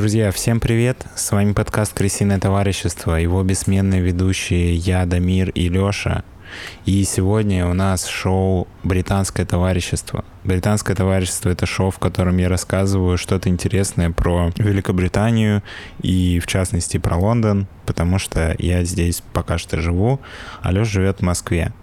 Друзья, 0.00 0.32
всем 0.32 0.60
привет! 0.60 1.04
С 1.14 1.30
вами 1.30 1.52
подкаст 1.52 1.92
«Крысиное 1.92 2.40
товарищество», 2.40 3.16
его 3.16 3.42
бессменные 3.42 4.00
ведущие 4.00 4.74
я, 4.74 5.04
Дамир 5.04 5.50
и 5.50 5.68
Лёша. 5.68 6.24
И 6.86 7.04
сегодня 7.04 7.66
у 7.66 7.74
нас 7.74 8.06
шоу 8.06 8.66
«Британское 8.82 9.44
товарищество». 9.44 10.24
«Британское 10.42 10.96
товарищество»— 10.96 11.50
это 11.50 11.66
шоу, 11.66 11.90
в 11.90 11.98
котором 11.98 12.38
я 12.38 12.48
рассказываю 12.48 13.18
что-то 13.18 13.50
интересное 13.50 14.10
про 14.10 14.50
Великобританию 14.56 15.62
и, 16.00 16.38
в 16.38 16.46
частности, 16.46 16.96
про 16.96 17.18
Лондон, 17.18 17.66
потому 17.84 18.18
что 18.18 18.56
я 18.58 18.84
здесь 18.84 19.22
пока 19.34 19.58
что 19.58 19.82
живу, 19.82 20.18
а 20.62 20.72
Лёш 20.72 20.88
живет 20.88 21.18
в 21.18 21.24
Москве. 21.24 21.74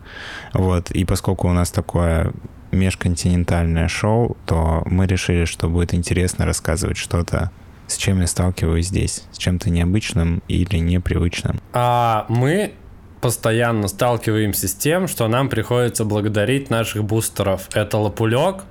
Вот, 0.54 0.90
и 0.90 1.06
поскольку 1.06 1.50
у 1.50 1.54
нас 1.54 1.70
такое 1.70 2.34
межконтинентальное 2.72 3.88
шоу, 3.88 4.36
то 4.48 4.82
мы 4.88 5.06
решили, 5.06 5.46
что 5.46 5.70
будет 5.70 5.94
интересно 5.94 6.48
рассказывать 6.48 6.98
что-то 6.98 7.52
с 7.88 7.98
чем 7.98 8.22
я 8.22 8.28
сталкиваюсь 8.28 8.88
здесь? 8.88 9.24
С 9.32 9.38
чем-то 9.38 9.70
необычным 9.70 10.44
или 10.48 10.78
непривычным? 10.78 11.60
А 11.74 12.26
мы 12.30 12.74
постоянно 13.22 13.88
сталкиваемся 13.88 14.68
с 14.68 14.74
тем, 14.74 15.08
что 15.08 15.28
нам 15.28 15.50
приходится 15.50 16.06
благодарить 16.06 16.70
наших 16.70 17.04
бустеров. 17.04 17.70
Это 17.74 17.98
Лапулек, 17.98 18.64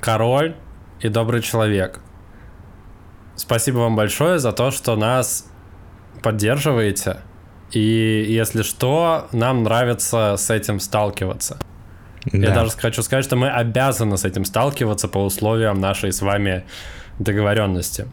Король 0.00 0.54
и 1.00 1.08
Добрый 1.08 1.42
Человек. 1.42 2.00
Спасибо 3.36 3.78
вам 3.78 3.96
большое 3.96 4.38
за 4.38 4.52
то, 4.52 4.70
что 4.70 4.96
нас 4.96 5.46
поддерживаете. 6.22 7.18
И 7.72 8.24
если 8.28 8.62
что, 8.62 9.28
нам 9.32 9.64
нравится 9.64 10.36
с 10.38 10.50
этим 10.50 10.78
сталкиваться. 10.78 11.58
Да. 12.26 12.38
Я 12.38 12.54
даже 12.54 12.70
хочу 12.72 13.02
сказать, 13.02 13.24
что 13.24 13.36
мы 13.36 13.50
обязаны 13.50 14.16
с 14.16 14.24
этим 14.24 14.44
сталкиваться 14.44 15.08
по 15.08 15.18
условиям 15.18 15.80
нашей 15.80 16.12
с 16.12 16.22
вами 16.22 16.64
договоренности. 17.18 18.06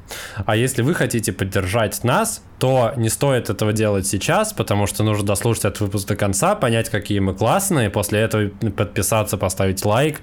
А 0.46 0.56
если 0.56 0.82
вы 0.82 0.94
хотите 0.94 1.32
поддержать 1.34 2.04
нас, 2.04 2.44
то 2.60 2.94
не 2.96 3.10
стоит 3.10 3.50
этого 3.50 3.74
делать 3.74 4.06
сейчас, 4.06 4.54
потому 4.54 4.88
что 4.88 5.04
нужно 5.04 5.26
дослушать 5.26 5.66
этот 5.66 5.82
выпуск 5.82 6.08
до 6.08 6.16
конца, 6.16 6.56
понять, 6.56 6.90
какие 6.90 7.20
мы 7.20 7.34
классные, 7.34 7.90
после 7.90 8.20
этого 8.22 8.50
подписаться, 8.50 9.38
поставить 9.38 9.84
лайк, 9.86 10.22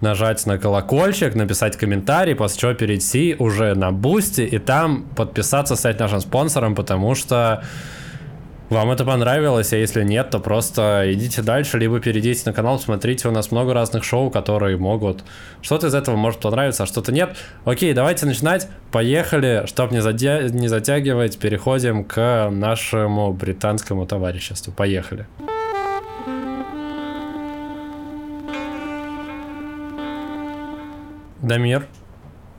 нажать 0.00 0.44
на 0.46 0.58
колокольчик, 0.58 1.34
написать 1.34 1.76
комментарий, 1.76 2.34
после 2.34 2.60
чего 2.60 2.74
перейти 2.74 3.34
уже 3.38 3.74
на 3.74 3.90
Boosty 3.90 4.42
и 4.42 4.58
там 4.58 5.04
подписаться, 5.16 5.76
стать 5.76 5.98
нашим 5.98 6.20
спонсором, 6.20 6.74
потому 6.74 7.14
что 7.14 7.64
вам 8.74 8.90
это 8.90 9.04
понравилось, 9.04 9.72
а 9.72 9.76
если 9.76 10.02
нет, 10.02 10.30
то 10.30 10.40
просто 10.40 11.04
идите 11.06 11.42
дальше, 11.42 11.78
либо 11.78 12.00
перейдите 12.00 12.42
на 12.46 12.52
канал, 12.52 12.80
смотрите, 12.80 13.28
у 13.28 13.30
нас 13.30 13.52
много 13.52 13.72
разных 13.72 14.02
шоу, 14.02 14.30
которые 14.30 14.76
могут... 14.76 15.24
Что-то 15.62 15.86
из 15.86 15.94
этого 15.94 16.16
может 16.16 16.40
понравиться, 16.40 16.82
а 16.82 16.86
что-то 16.86 17.12
нет. 17.12 17.36
Окей, 17.64 17.94
давайте 17.94 18.26
начинать. 18.26 18.68
Поехали, 18.90 19.62
чтобы 19.66 19.94
не, 19.94 20.02
задя... 20.02 20.42
не 20.42 20.66
затягивать, 20.66 21.38
переходим 21.38 22.04
к 22.04 22.50
нашему 22.50 23.32
британскому 23.32 24.06
товариществу. 24.06 24.72
Поехали. 24.72 25.26
Дамир, 31.40 31.86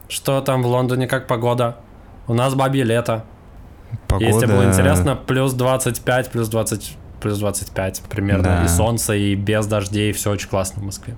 что 0.07 0.39
там 0.39 0.63
в 0.63 0.67
Лондоне, 0.67 1.07
как 1.07 1.27
погода? 1.27 1.75
У 2.27 2.33
нас 2.33 2.55
бабье 2.55 2.85
лето. 2.85 3.25
Погода... 4.19 4.33
Если 4.33 4.45
было 4.45 4.65
интересно, 4.65 5.15
плюс 5.15 5.53
25, 5.53 6.29
плюс 6.31 6.47
20, 6.49 6.97
плюс 7.21 7.39
25 7.39 8.03
примерно. 8.09 8.43
Да. 8.43 8.65
И 8.65 8.67
солнце, 8.67 9.15
и 9.15 9.35
без 9.35 9.65
дождей, 9.67 10.11
все 10.13 10.31
очень 10.31 10.49
классно 10.49 10.81
в 10.81 10.85
Москве. 10.85 11.15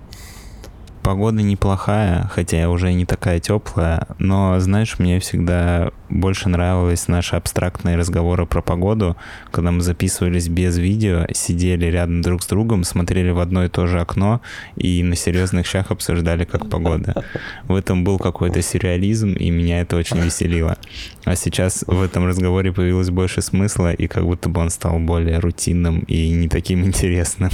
Погода 1.07 1.41
неплохая, 1.41 2.29
хотя 2.33 2.69
уже 2.69 2.91
не 2.91 3.05
такая 3.05 3.39
теплая, 3.39 4.07
но, 4.19 4.59
знаешь, 4.59 4.99
мне 4.99 5.21
всегда 5.21 5.91
больше 6.09 6.49
нравились 6.49 7.07
наши 7.07 7.37
абстрактные 7.37 7.95
разговоры 7.95 8.45
про 8.45 8.61
погоду, 8.61 9.15
когда 9.51 9.71
мы 9.71 9.79
записывались 9.79 10.49
без 10.49 10.77
видео, 10.77 11.25
сидели 11.33 11.85
рядом 11.85 12.21
друг 12.21 12.43
с 12.43 12.47
другом, 12.47 12.83
смотрели 12.83 13.29
в 13.29 13.39
одно 13.39 13.63
и 13.63 13.69
то 13.69 13.87
же 13.87 14.01
окно 14.01 14.41
и 14.75 15.01
на 15.01 15.15
серьезных 15.15 15.65
щах 15.65 15.91
обсуждали, 15.91 16.43
как 16.43 16.69
погода. 16.69 17.23
В 17.69 17.75
этом 17.75 18.03
был 18.03 18.19
какой-то 18.19 18.61
сюрреализм, 18.61 19.31
и 19.31 19.49
меня 19.49 19.79
это 19.79 19.95
очень 19.95 20.19
веселило. 20.19 20.77
А 21.23 21.37
сейчас 21.37 21.85
в 21.87 22.01
этом 22.01 22.27
разговоре 22.27 22.73
появилось 22.73 23.11
больше 23.11 23.41
смысла, 23.41 23.93
и 23.93 24.07
как 24.07 24.25
будто 24.25 24.49
бы 24.49 24.59
он 24.59 24.69
стал 24.69 24.99
более 24.99 25.39
рутинным 25.39 25.99
и 25.99 26.31
не 26.31 26.49
таким 26.49 26.83
интересным. 26.83 27.51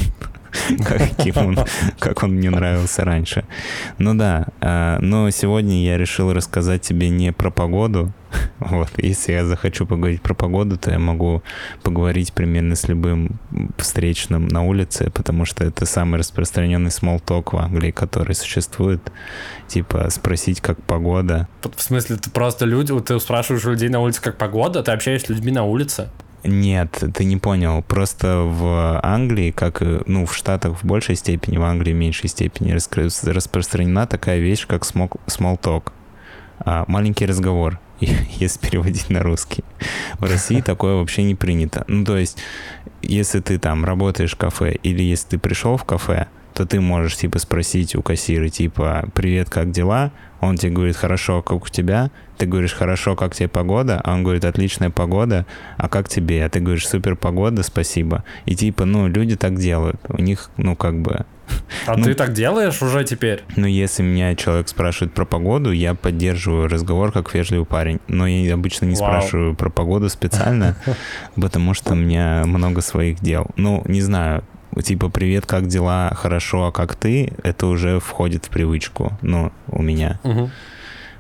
каким 0.86 1.38
он, 1.38 1.58
как 2.00 2.24
он 2.24 2.34
мне 2.36 2.50
нравился 2.50 3.04
раньше. 3.04 3.46
Ну 3.98 4.14
да, 4.14 4.48
а, 4.62 5.00
но 5.00 5.30
сегодня 5.30 5.84
я 5.84 5.98
решил 5.98 6.34
рассказать 6.34 6.82
тебе 6.82 7.10
не 7.10 7.32
про 7.32 7.50
погоду. 7.50 8.14
Вот, 8.60 8.90
если 8.98 9.34
я 9.34 9.46
захочу 9.46 9.86
поговорить 9.86 10.22
про 10.22 10.34
погоду, 10.34 10.78
то 10.78 10.90
я 10.90 10.98
могу 10.98 11.44
поговорить 11.84 12.34
примерно 12.34 12.76
с 12.76 12.88
любым 12.88 13.40
встречным 13.78 14.48
на 14.48 14.64
улице, 14.64 15.12
потому 15.12 15.46
что 15.46 15.64
это 15.66 15.86
самый 15.86 16.20
распространенный 16.20 16.90
talk 16.90 17.50
в 17.52 17.58
Англии, 17.58 17.92
который 17.92 18.34
существует. 18.34 19.12
Типа 19.68 20.10
спросить, 20.10 20.62
как 20.62 20.82
погода. 20.82 21.48
В 21.62 21.82
смысле, 21.82 22.16
ты 22.16 22.30
просто 22.30 22.66
люди, 22.66 22.98
ты 23.02 23.20
спрашиваешь 23.20 23.66
людей 23.66 23.90
на 23.90 24.00
улице, 24.00 24.22
как 24.22 24.38
погода, 24.38 24.82
ты 24.82 24.92
общаешься 24.92 25.28
с 25.28 25.30
людьми 25.30 25.52
на 25.52 25.64
улице? 25.64 26.10
Нет, 26.44 27.04
ты 27.14 27.24
не 27.24 27.38
понял. 27.38 27.82
Просто 27.84 28.40
в 28.40 29.00
Англии, 29.02 29.52
как 29.52 29.82
ну, 29.82 30.26
в 30.26 30.36
Штатах 30.36 30.82
в 30.82 30.86
большей 30.86 31.16
степени, 31.16 31.58
в 31.58 31.64
Англии 31.64 31.94
в 31.94 31.96
меньшей 31.96 32.30
степени 32.30 32.72
распространена 32.72 34.08
такая 34.08 34.40
вещь, 34.40 34.68
как 34.68 34.84
small 34.84 35.60
talk. 35.60 35.92
А, 36.60 36.86
маленький 36.88 37.26
разговор, 37.26 37.80
если 38.00 38.60
переводить 38.60 39.10
на 39.10 39.22
русский. 39.22 39.64
В 40.20 40.24
России 40.24 40.62
такое 40.66 40.96
вообще 40.96 41.24
не 41.24 41.36
принято. 41.36 41.86
Ну, 41.88 42.04
то 42.04 42.18
есть, 42.18 42.38
если 43.02 43.40
ты 43.40 43.58
там 43.58 43.86
работаешь 43.86 44.34
в 44.34 44.38
кафе 44.38 44.74
или 44.84 45.02
если 45.02 45.30
ты 45.30 45.40
пришел 45.40 45.78
в 45.78 45.86
кафе, 45.86 46.28
то 46.54 46.66
ты 46.66 46.80
можешь, 46.80 47.18
типа, 47.18 47.40
спросить 47.40 47.96
у 47.96 48.02
кассира, 48.02 48.50
типа, 48.50 49.06
«Привет, 49.14 49.50
как 49.50 49.72
дела?» 49.72 50.12
Он 50.40 50.58
тебе 50.58 50.74
говорит, 50.74 50.96
«Хорошо, 50.96 51.42
как 51.42 51.66
у 51.66 51.70
тебя?» 51.70 52.12
Ты 52.38 52.46
говоришь, 52.46 52.74
«Хорошо, 52.74 53.16
как 53.16 53.34
тебе 53.34 53.48
погода?» 53.48 54.02
А 54.04 54.14
он 54.14 54.24
говорит, 54.24 54.46
«Отличная 54.46 54.90
погода, 54.90 55.46
а 55.78 55.88
как 55.88 56.10
тебе?» 56.10 56.44
А 56.46 56.50
ты 56.50 56.60
говоришь, 56.60 56.88
«Супер 56.88 57.16
погода, 57.16 57.64
спасибо». 57.64 58.24
И 58.46 58.56
типа, 58.56 58.86
ну, 58.86 59.08
люди 59.08 59.36
так 59.36 59.58
делают. 59.58 60.00
У 60.10 60.22
них, 60.22 60.50
ну, 60.58 60.76
как 60.76 61.02
бы... 61.02 61.26
А 61.88 61.98
ну, 61.98 62.04
ты 62.04 62.14
так 62.14 62.34
делаешь 62.34 62.82
уже 62.82 63.04
теперь? 63.04 63.44
Ну, 63.56 63.68
если 63.68 64.04
меня 64.04 64.36
человек 64.36 64.68
спрашивает 64.70 65.14
про 65.14 65.26
погоду, 65.26 65.72
я 65.72 65.94
поддерживаю 65.94 66.68
разговор 66.68 67.12
как 67.12 67.34
вежливый 67.34 67.66
парень. 67.66 68.00
Но 68.08 68.28
я 68.28 68.54
обычно 68.54 68.86
не 68.86 68.96
Вау. 68.96 69.22
спрашиваю 69.22 69.56
про 69.56 69.70
погоду 69.70 70.10
специально, 70.10 70.76
потому 71.36 71.74
что 71.74 71.94
у 71.94 71.96
меня 71.96 72.44
много 72.46 72.82
своих 72.82 73.20
дел. 73.20 73.48
Ну, 73.56 73.84
не 73.86 74.02
знаю, 74.02 74.44
типа 74.82 75.10
«Привет, 75.10 75.46
как 75.46 75.68
дела? 75.68 76.12
Хорошо, 76.16 76.68
а 76.68 76.72
как 76.72 76.96
ты?» 76.96 77.34
Это 77.44 77.68
уже 77.68 78.00
входит 78.00 78.46
в 78.46 78.50
привычку, 78.50 79.18
ну, 79.22 79.52
у 79.68 79.82
меня. 79.82 80.20
Угу. 80.24 80.50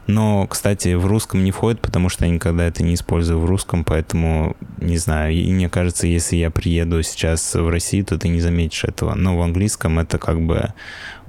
Но, 0.05 0.47
кстати, 0.47 0.95
в 0.95 1.05
русском 1.05 1.43
не 1.43 1.51
входит, 1.51 1.79
потому 1.79 2.09
что 2.09 2.25
я 2.25 2.31
никогда 2.31 2.65
это 2.65 2.83
не 2.83 2.95
использую 2.95 3.39
в 3.39 3.45
русском, 3.45 3.85
поэтому, 3.85 4.55
не 4.77 4.97
знаю, 4.97 5.33
и 5.33 5.51
мне 5.51 5.69
кажется, 5.69 6.07
если 6.07 6.35
я 6.35 6.51
приеду 6.51 7.01
сейчас 7.03 7.55
в 7.55 7.69
Россию, 7.69 8.05
то 8.05 8.17
ты 8.17 8.27
не 8.27 8.41
заметишь 8.41 8.83
этого. 8.83 9.15
Но 9.15 9.37
в 9.37 9.41
английском 9.41 9.99
это 9.99 10.17
как 10.17 10.41
бы 10.41 10.73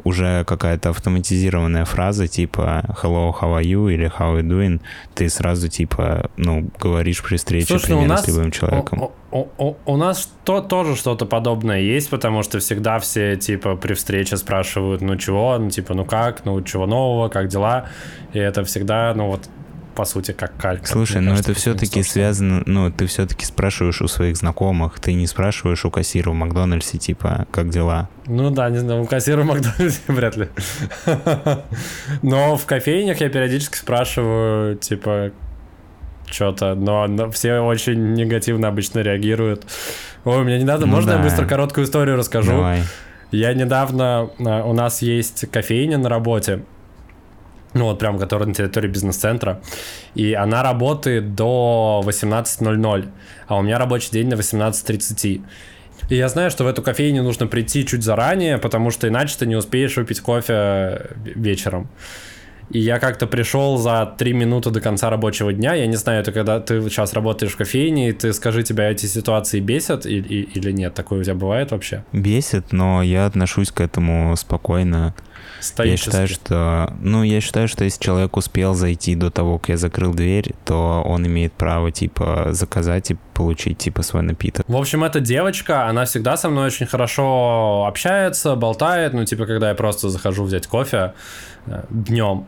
уже 0.02 0.44
какая-то 0.44 0.90
автоматизированная 0.90 1.84
фраза, 1.84 2.26
типа 2.26 2.96
hello, 3.00 3.32
how 3.32 3.60
are 3.60 3.62
you 3.62 3.92
или 3.92 4.06
how 4.06 4.34
are 4.34 4.40
you 4.40 4.48
doing, 4.48 4.80
ты 5.14 5.28
сразу 5.28 5.68
типа, 5.68 6.30
ну, 6.36 6.68
говоришь 6.80 7.22
при 7.22 7.36
встрече 7.36 7.66
Слушай, 7.66 7.86
примерно 7.86 8.14
нас, 8.14 8.24
с 8.24 8.28
любым 8.28 8.50
человеком. 8.50 9.10
У, 9.34 9.48
у, 9.58 9.76
у 9.86 9.96
нас 9.96 10.32
то, 10.44 10.60
тоже 10.60 10.94
что-то 10.94 11.26
подобное 11.26 11.80
есть, 11.80 12.08
потому 12.08 12.44
что 12.44 12.60
всегда 12.60 13.00
все, 13.00 13.34
типа, 13.34 13.74
при 13.74 13.94
встрече 13.94 14.36
спрашивают, 14.36 15.00
ну, 15.00 15.16
чего, 15.16 15.58
ну, 15.58 15.70
типа, 15.70 15.92
ну, 15.92 16.04
как, 16.04 16.44
ну, 16.44 16.62
чего 16.62 16.86
нового, 16.86 17.28
как 17.28 17.48
дела, 17.48 17.88
и 18.32 18.38
это 18.38 18.62
всегда, 18.62 19.12
ну, 19.12 19.26
вот, 19.26 19.48
по 19.96 20.04
сути, 20.04 20.30
как 20.30 20.56
калька. 20.56 20.86
Слушай, 20.86 21.20
но 21.20 21.34
это 21.34 21.52
все-таки 21.52 22.04
связано, 22.04 22.62
ну, 22.66 22.92
ты 22.92 23.06
все-таки 23.06 23.44
спрашиваешь 23.44 24.00
у 24.02 24.06
своих 24.06 24.36
знакомых, 24.36 25.00
ты 25.00 25.14
не 25.14 25.26
спрашиваешь 25.26 25.84
у 25.84 25.90
кассира 25.90 26.30
в 26.30 26.34
Макдональдсе, 26.34 26.98
типа, 26.98 27.48
как 27.50 27.70
дела? 27.70 28.08
Ну 28.26 28.50
да, 28.50 28.70
не 28.70 28.78
знаю, 28.78 29.02
у 29.02 29.06
кассира 29.06 29.42
в 29.42 29.46
Макдональдсе 29.46 30.00
вряд 30.06 30.36
ли. 30.36 30.48
Но 32.22 32.56
в 32.56 32.66
кофейнях 32.66 33.20
я 33.20 33.28
периодически 33.28 33.78
спрашиваю, 33.78 34.76
типа, 34.76 35.32
что-то, 36.26 36.74
но, 36.74 37.30
все 37.30 37.60
очень 37.60 38.14
негативно 38.14 38.68
обычно 38.68 39.00
реагируют. 39.00 39.64
Ой, 40.24 40.42
мне 40.44 40.58
не 40.58 40.64
надо, 40.64 40.86
ну 40.86 40.92
можно 40.92 41.12
да. 41.12 41.18
я 41.18 41.24
быстро 41.24 41.46
короткую 41.46 41.86
историю 41.86 42.16
расскажу? 42.16 42.52
Давай. 42.52 42.82
Я 43.30 43.52
недавно, 43.52 44.30
а, 44.38 44.64
у 44.64 44.72
нас 44.72 45.02
есть 45.02 45.50
кофейня 45.50 45.98
на 45.98 46.08
работе, 46.08 46.62
ну 47.74 47.86
вот 47.86 47.98
прям, 47.98 48.18
которая 48.18 48.48
на 48.48 48.54
территории 48.54 48.88
бизнес-центра, 48.88 49.60
и 50.14 50.32
она 50.32 50.62
работает 50.62 51.34
до 51.34 52.02
18.00, 52.04 53.08
а 53.48 53.56
у 53.56 53.62
меня 53.62 53.78
рабочий 53.78 54.10
день 54.12 54.28
на 54.28 54.34
18.30. 54.34 55.42
И 56.10 56.16
я 56.16 56.28
знаю, 56.28 56.50
что 56.50 56.64
в 56.64 56.66
эту 56.66 56.82
кофейню 56.82 57.22
нужно 57.22 57.46
прийти 57.46 57.86
чуть 57.86 58.02
заранее, 58.02 58.58
потому 58.58 58.90
что 58.90 59.08
иначе 59.08 59.36
ты 59.38 59.46
не 59.46 59.56
успеешь 59.56 59.96
выпить 59.96 60.20
кофе 60.20 61.10
вечером. 61.24 61.88
И 62.70 62.78
я 62.78 62.98
как-то 62.98 63.26
пришел 63.26 63.76
за 63.76 64.14
три 64.18 64.32
минуты 64.32 64.70
до 64.70 64.80
конца 64.80 65.10
рабочего 65.10 65.52
дня. 65.52 65.74
Я 65.74 65.86
не 65.86 65.96
знаю, 65.96 66.20
это 66.20 66.32
когда 66.32 66.60
ты 66.60 66.80
сейчас 66.88 67.12
работаешь 67.12 67.52
в 67.52 67.56
кофейне, 67.56 68.10
и 68.10 68.12
ты 68.12 68.32
скажи, 68.32 68.62
тебя 68.62 68.90
эти 68.90 69.06
ситуации 69.06 69.60
бесят 69.60 70.06
и, 70.06 70.18
и, 70.18 70.42
или 70.42 70.72
нет? 70.72 70.94
Такое 70.94 71.20
у 71.20 71.22
тебя 71.22 71.34
бывает 71.34 71.70
вообще? 71.70 72.04
Бесит, 72.12 72.72
но 72.72 73.02
я 73.02 73.26
отношусь 73.26 73.70
к 73.70 73.80
этому 73.80 74.36
спокойно. 74.36 75.14
Я 75.78 75.96
считаю, 75.96 76.28
что, 76.28 76.92
ну, 77.00 77.22
я 77.22 77.40
считаю, 77.40 77.68
что 77.68 77.84
если 77.84 78.02
человек 78.02 78.36
успел 78.36 78.74
зайти 78.74 79.14
до 79.14 79.30
того, 79.30 79.58
как 79.58 79.70
я 79.70 79.76
закрыл 79.76 80.12
дверь, 80.12 80.52
то 80.64 81.02
он 81.06 81.26
имеет 81.26 81.52
право, 81.54 81.90
типа, 81.90 82.48
заказать 82.50 83.10
и 83.12 83.16
получить, 83.32 83.78
типа, 83.78 84.02
свой 84.02 84.22
напиток. 84.22 84.66
В 84.68 84.76
общем, 84.76 85.04
эта 85.04 85.20
девочка, 85.20 85.86
она 85.86 86.04
всегда 86.04 86.36
со 86.36 86.50
мной 86.50 86.66
очень 86.66 86.86
хорошо 86.86 87.86
общается, 87.88 88.56
болтает, 88.56 89.14
ну, 89.14 89.24
типа, 89.24 89.46
когда 89.46 89.70
я 89.70 89.74
просто 89.74 90.10
захожу 90.10 90.44
взять 90.44 90.66
кофе 90.66 91.14
э, 91.66 91.84
днем, 91.88 92.46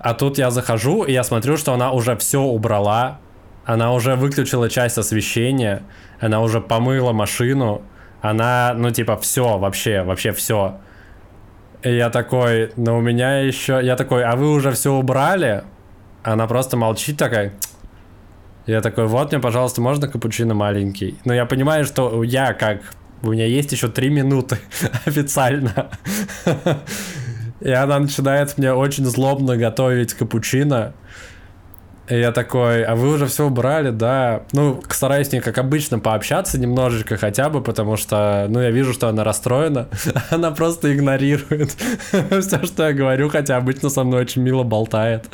а 0.00 0.14
тут 0.14 0.38
я 0.38 0.50
захожу, 0.50 1.04
и 1.04 1.12
я 1.12 1.22
смотрю, 1.22 1.56
что 1.56 1.74
она 1.74 1.92
уже 1.92 2.16
все 2.16 2.40
убрала, 2.40 3.18
она 3.64 3.92
уже 3.92 4.16
выключила 4.16 4.70
часть 4.70 4.96
освещения, 4.98 5.82
она 6.18 6.40
уже 6.40 6.60
помыла 6.60 7.12
машину, 7.12 7.82
она, 8.22 8.72
ну, 8.74 8.90
типа, 8.90 9.16
все, 9.18 9.58
вообще, 9.58 10.02
вообще 10.02 10.32
все. 10.32 10.78
И 11.82 11.94
я 11.94 12.10
такой, 12.10 12.72
ну 12.76 12.98
у 12.98 13.00
меня 13.00 13.40
еще... 13.40 13.80
Я 13.82 13.96
такой, 13.96 14.24
а 14.24 14.36
вы 14.36 14.50
уже 14.52 14.72
все 14.72 14.92
убрали? 14.92 15.64
Она 16.22 16.46
просто 16.46 16.76
молчит 16.76 17.16
такая. 17.16 17.52
Я 18.66 18.82
такой, 18.82 19.06
вот 19.06 19.32
мне, 19.32 19.40
пожалуйста, 19.40 19.80
можно 19.80 20.08
капучино 20.08 20.54
маленький? 20.54 21.18
Но 21.24 21.32
я 21.32 21.46
понимаю, 21.46 21.84
что 21.84 22.22
я 22.22 22.52
как... 22.52 22.80
У 23.22 23.32
меня 23.32 23.46
есть 23.46 23.72
еще 23.72 23.88
три 23.88 24.08
минуты 24.08 24.58
официально. 25.06 25.90
И 27.60 27.70
она 27.70 27.98
начинает 27.98 28.56
мне 28.58 28.72
очень 28.72 29.04
злобно 29.04 29.56
готовить 29.56 30.14
капучино. 30.14 30.94
И 32.08 32.18
я 32.18 32.32
такой, 32.32 32.82
а 32.82 32.96
вы 32.96 33.14
уже 33.14 33.26
все 33.26 33.46
убрали, 33.46 33.90
да? 33.90 34.42
Ну, 34.50 34.82
стараюсь 34.90 35.28
с 35.28 35.32
ней, 35.32 35.40
как 35.40 35.58
обычно, 35.58 36.00
пообщаться 36.00 36.58
немножечко 36.58 37.16
хотя 37.16 37.48
бы, 37.50 37.62
потому 37.62 37.96
что, 37.96 38.46
ну, 38.48 38.60
я 38.60 38.72
вижу, 38.72 38.92
что 38.92 39.08
она 39.08 39.22
расстроена. 39.22 39.88
она 40.30 40.50
просто 40.50 40.92
игнорирует 40.92 41.70
все, 42.40 42.64
что 42.64 42.88
я 42.88 42.92
говорю, 42.94 43.28
хотя 43.28 43.56
обычно 43.56 43.90
со 43.90 44.02
мной 44.02 44.22
очень 44.22 44.42
мило 44.42 44.64
болтает. 44.64 45.26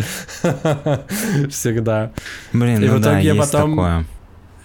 Всегда. 1.48 2.10
Блин, 2.52 2.82
И 2.82 2.88
ну 2.88 2.96
в 2.96 3.00
итоге 3.00 3.14
да, 3.14 3.20
я 3.20 3.34
потом... 3.34 3.70
Такое 3.70 4.04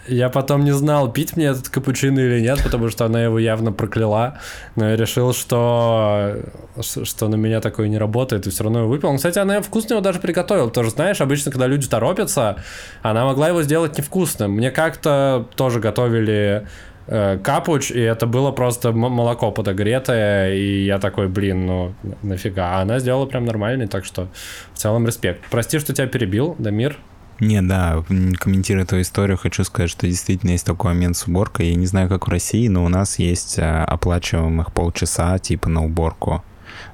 я 0.07 0.29
потом 0.29 0.63
не 0.63 0.71
знал, 0.71 1.11
пить 1.11 1.35
мне 1.35 1.47
этот 1.47 1.69
капучино 1.69 2.19
или 2.19 2.39
нет, 2.41 2.61
потому 2.63 2.89
что 2.89 3.05
она 3.05 3.23
его 3.23 3.37
явно 3.37 3.71
прокляла. 3.71 4.39
Но 4.75 4.89
я 4.89 4.95
решил, 4.95 5.33
что, 5.33 6.37
что 6.81 7.27
на 7.27 7.35
меня 7.35 7.61
такое 7.61 7.87
не 7.87 7.97
работает, 7.97 8.47
и 8.47 8.49
все 8.49 8.63
равно 8.63 8.79
его 8.79 8.89
выпил. 8.89 9.15
Кстати, 9.15 9.39
она 9.39 9.61
вкусно 9.61 9.93
его 9.93 10.01
даже 10.01 10.19
приготовила. 10.19 10.69
Тоже 10.71 10.89
знаешь, 10.89 11.21
обычно, 11.21 11.51
когда 11.51 11.67
люди 11.67 11.87
торопятся, 11.87 12.57
она 13.01 13.25
могла 13.25 13.49
его 13.49 13.61
сделать 13.61 13.97
невкусным. 13.97 14.51
Мне 14.51 14.71
как-то 14.71 15.47
тоже 15.55 15.79
готовили 15.79 16.67
э, 17.07 17.37
капуч, 17.37 17.91
и 17.91 17.99
это 17.99 18.25
было 18.25 18.51
просто 18.51 18.91
молоко 18.91 19.51
подогретое, 19.51 20.55
и 20.55 20.83
я 20.83 20.97
такой, 20.97 21.27
блин, 21.27 21.65
ну 21.67 21.93
нафига. 22.23 22.77
А 22.77 22.81
она 22.81 22.99
сделала 22.99 23.27
прям 23.27 23.45
нормальный, 23.45 23.87
так 23.87 24.05
что 24.05 24.29
в 24.73 24.77
целом 24.77 25.05
респект. 25.05 25.41
Прости, 25.51 25.77
что 25.77 25.93
тебя 25.93 26.07
перебил, 26.07 26.55
Дамир. 26.57 26.97
Не, 27.41 27.63
да, 27.63 28.03
комментируя 28.39 28.85
твою 28.85 29.01
историю, 29.01 29.35
хочу 29.35 29.63
сказать, 29.63 29.89
что 29.89 30.05
действительно 30.05 30.51
есть 30.51 30.65
такой 30.65 30.93
момент 30.93 31.17
с 31.17 31.25
уборкой. 31.27 31.69
Я 31.69 31.75
не 31.75 31.87
знаю, 31.87 32.07
как 32.07 32.27
в 32.27 32.29
России, 32.29 32.67
но 32.67 32.85
у 32.85 32.87
нас 32.87 33.17
есть 33.17 33.57
а, 33.57 33.83
оплачиваемых 33.83 34.71
полчаса 34.71 35.39
типа 35.39 35.67
на 35.67 35.83
уборку. 35.83 36.43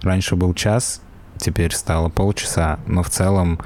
Раньше 0.02 0.38
был 0.38 0.54
час, 0.54 1.02
теперь 1.38 1.74
стало 1.74 2.08
полчаса, 2.08 2.80
но 2.88 3.04
в 3.04 3.10
целом 3.10 3.60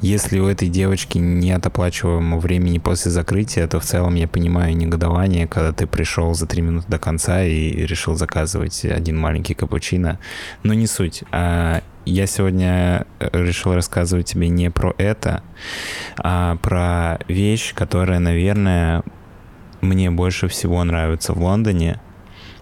если 0.00 0.40
у 0.40 0.46
этой 0.46 0.68
девочки 0.68 1.18
нет 1.18 1.66
оплачиваемого 1.66 2.38
времени 2.38 2.78
после 2.78 3.10
закрытия, 3.10 3.66
то 3.66 3.78
в 3.78 3.84
целом 3.84 4.14
я 4.16 4.26
понимаю 4.26 4.76
негодование, 4.76 5.46
когда 5.46 5.72
ты 5.72 5.86
пришел 5.86 6.34
за 6.34 6.46
три 6.46 6.62
минуты 6.62 6.86
до 6.88 6.98
конца 6.98 7.44
и 7.44 7.70
решил 7.86 8.14
заказывать 8.16 8.84
один 8.84 9.18
маленький 9.18 9.54
капучино. 9.54 10.18
Но 10.62 10.74
не 10.74 10.86
суть. 10.86 11.22
А, 11.32 11.82
я 12.08 12.26
сегодня 12.26 13.06
э, 13.20 13.28
решил 13.32 13.74
рассказывать 13.74 14.26
тебе 14.26 14.48
не 14.48 14.70
про 14.70 14.94
это, 14.98 15.42
а 16.16 16.56
про 16.56 17.18
вещь, 17.28 17.74
которая, 17.74 18.18
наверное, 18.18 19.02
мне 19.80 20.10
больше 20.10 20.48
всего 20.48 20.82
нравится 20.84 21.32
в 21.32 21.42
Лондоне. 21.42 22.00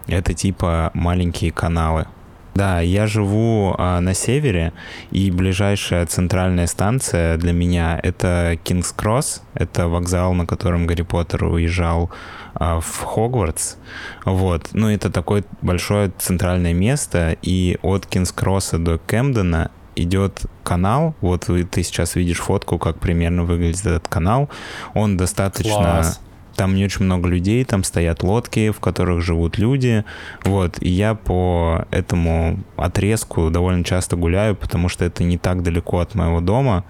Это 0.06 0.34
типа 0.34 0.90
маленькие 0.94 1.52
каналы. 1.52 2.06
Да, 2.54 2.80
я 2.80 3.06
живу 3.06 3.74
а, 3.76 4.00
на 4.00 4.14
севере, 4.14 4.72
и 5.10 5.30
ближайшая 5.30 6.06
центральная 6.06 6.66
станция 6.66 7.36
для 7.36 7.52
меня 7.52 8.00
это 8.02 8.58
Кингс 8.64 8.92
Кросс, 8.92 9.42
это 9.52 9.88
вокзал, 9.88 10.32
на 10.32 10.46
котором 10.46 10.86
Гарри 10.86 11.02
Поттер 11.02 11.44
уезжал 11.44 12.10
в 12.58 13.02
Хогвартс. 13.04 13.76
Вот. 14.24 14.70
Ну, 14.72 14.90
это 14.90 15.10
такое 15.10 15.44
большое 15.62 16.12
центральное 16.18 16.74
место, 16.74 17.36
и 17.42 17.78
от 17.82 18.06
Кингс 18.06 18.32
Кросса 18.32 18.78
до 18.78 18.98
Кэмдена 18.98 19.70
идет 19.94 20.42
канал, 20.62 21.14
вот 21.20 21.48
ты 21.70 21.82
сейчас 21.82 22.16
видишь 22.16 22.38
фотку, 22.38 22.78
как 22.78 22.98
примерно 22.98 23.44
выглядит 23.44 23.86
этот 23.86 24.08
канал, 24.08 24.50
он 24.94 25.16
достаточно... 25.16 25.74
Класс. 25.74 26.20
Там 26.54 26.74
не 26.74 26.86
очень 26.86 27.04
много 27.04 27.28
людей, 27.28 27.62
там 27.66 27.84
стоят 27.84 28.22
лодки, 28.22 28.70
в 28.70 28.80
которых 28.80 29.22
живут 29.22 29.58
люди, 29.58 30.06
вот, 30.42 30.78
и 30.80 30.88
я 30.88 31.14
по 31.14 31.84
этому 31.90 32.60
отрезку 32.76 33.50
довольно 33.50 33.84
часто 33.84 34.16
гуляю, 34.16 34.56
потому 34.56 34.88
что 34.88 35.04
это 35.04 35.22
не 35.22 35.36
так 35.36 35.62
далеко 35.62 35.98
от 35.98 36.14
моего 36.14 36.40
дома, 36.40 36.84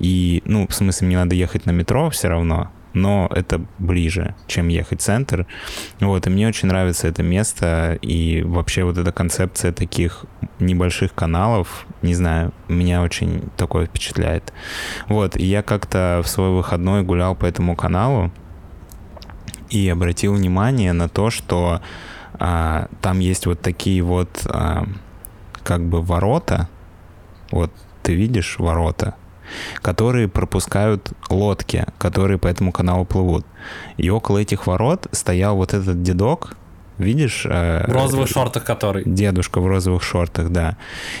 и, 0.00 0.42
ну, 0.46 0.66
в 0.66 0.74
смысле, 0.74 1.06
мне 1.06 1.16
надо 1.16 1.36
ехать 1.36 1.64
на 1.64 1.70
метро 1.70 2.10
все 2.10 2.26
равно, 2.26 2.72
но 2.94 3.28
это 3.34 3.60
ближе, 3.78 4.34
чем 4.46 4.68
ехать 4.68 5.00
в 5.00 5.04
центр. 5.04 5.46
Вот, 6.00 6.26
и 6.26 6.30
мне 6.30 6.48
очень 6.48 6.68
нравится 6.68 7.08
это 7.08 7.22
место, 7.22 7.98
и 8.00 8.42
вообще 8.42 8.84
вот 8.84 8.96
эта 8.96 9.12
концепция 9.12 9.72
таких 9.72 10.24
небольших 10.60 11.14
каналов, 11.14 11.86
не 12.02 12.14
знаю, 12.14 12.52
меня 12.68 13.02
очень 13.02 13.50
такое 13.56 13.86
впечатляет. 13.86 14.52
Вот, 15.08 15.36
и 15.36 15.44
я 15.44 15.62
как-то 15.62 16.22
в 16.24 16.28
свой 16.28 16.50
выходной 16.50 17.02
гулял 17.02 17.34
по 17.34 17.44
этому 17.44 17.76
каналу, 17.76 18.32
и 19.70 19.88
обратил 19.88 20.34
внимание 20.34 20.92
на 20.92 21.08
то, 21.08 21.30
что 21.30 21.80
а, 22.34 22.88
там 23.00 23.18
есть 23.18 23.46
вот 23.46 23.60
такие 23.60 24.02
вот 24.02 24.46
а, 24.46 24.86
как 25.62 25.82
бы 25.84 26.00
ворота, 26.00 26.68
вот 27.50 27.72
ты 28.02 28.14
видишь 28.14 28.58
ворота, 28.58 29.14
которые 29.82 30.28
пропускают 30.28 31.12
лодки, 31.28 31.86
которые 31.98 32.38
по 32.38 32.48
этому 32.48 32.72
каналу 32.72 33.04
плывут. 33.04 33.46
И 33.96 34.10
около 34.10 34.38
этих 34.38 34.66
ворот 34.66 35.06
стоял 35.12 35.56
вот 35.56 35.74
этот 35.74 36.02
дедок, 36.02 36.56
видишь? 36.98 37.46
Э, 37.48 37.84
в 37.86 37.92
розовых 37.92 38.28
шортах 38.28 38.64
который. 38.64 39.02
Дедушка 39.04 39.60
в 39.60 39.66
розовых 39.66 40.02
шортах, 40.02 40.50
да. 40.50 40.76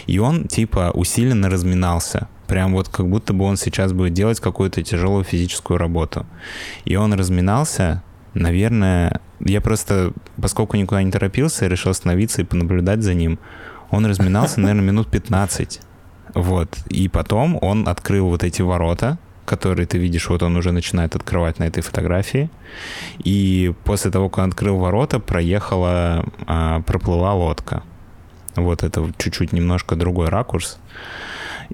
И 0.06 0.18
он 0.18 0.46
типа 0.46 0.90
усиленно 0.94 1.50
разминался. 1.50 2.28
Прям 2.46 2.74
вот 2.74 2.88
как 2.88 3.08
будто 3.08 3.32
бы 3.32 3.44
он 3.44 3.56
сейчас 3.56 3.92
будет 3.92 4.12
делать 4.12 4.40
какую-то 4.40 4.82
тяжелую 4.82 5.24
физическую 5.24 5.78
работу. 5.78 6.26
И 6.84 6.96
он 6.96 7.14
разминался, 7.14 8.02
Наверное, 8.34 9.20
я 9.40 9.60
просто, 9.60 10.12
поскольку 10.40 10.76
никуда 10.76 11.02
не 11.02 11.12
торопился, 11.12 11.68
решил 11.68 11.92
остановиться 11.92 12.42
и 12.42 12.44
понаблюдать 12.44 13.02
за 13.02 13.14
ним. 13.14 13.38
Он 13.90 14.04
разминался, 14.06 14.60
наверное, 14.60 14.84
минут 14.84 15.08
15. 15.08 15.80
Вот. 16.34 16.68
И 16.88 17.08
потом 17.08 17.58
он 17.62 17.88
открыл 17.88 18.28
вот 18.28 18.44
эти 18.44 18.62
ворота, 18.62 19.18
которые 19.44 19.86
ты 19.86 19.98
видишь, 19.98 20.28
вот 20.28 20.42
он 20.42 20.56
уже 20.56 20.72
начинает 20.72 21.14
открывать 21.14 21.58
на 21.58 21.64
этой 21.64 21.82
фотографии. 21.82 22.50
И 23.18 23.72
после 23.84 24.10
того, 24.10 24.28
как 24.28 24.44
он 24.44 24.50
открыл 24.50 24.76
ворота, 24.78 25.20
проехала, 25.20 26.24
а, 26.46 26.80
проплыла 26.82 27.34
лодка. 27.34 27.82
Вот 28.56 28.82
это 28.82 29.12
чуть-чуть 29.18 29.52
немножко 29.52 29.96
другой 29.96 30.28
ракурс. 30.28 30.78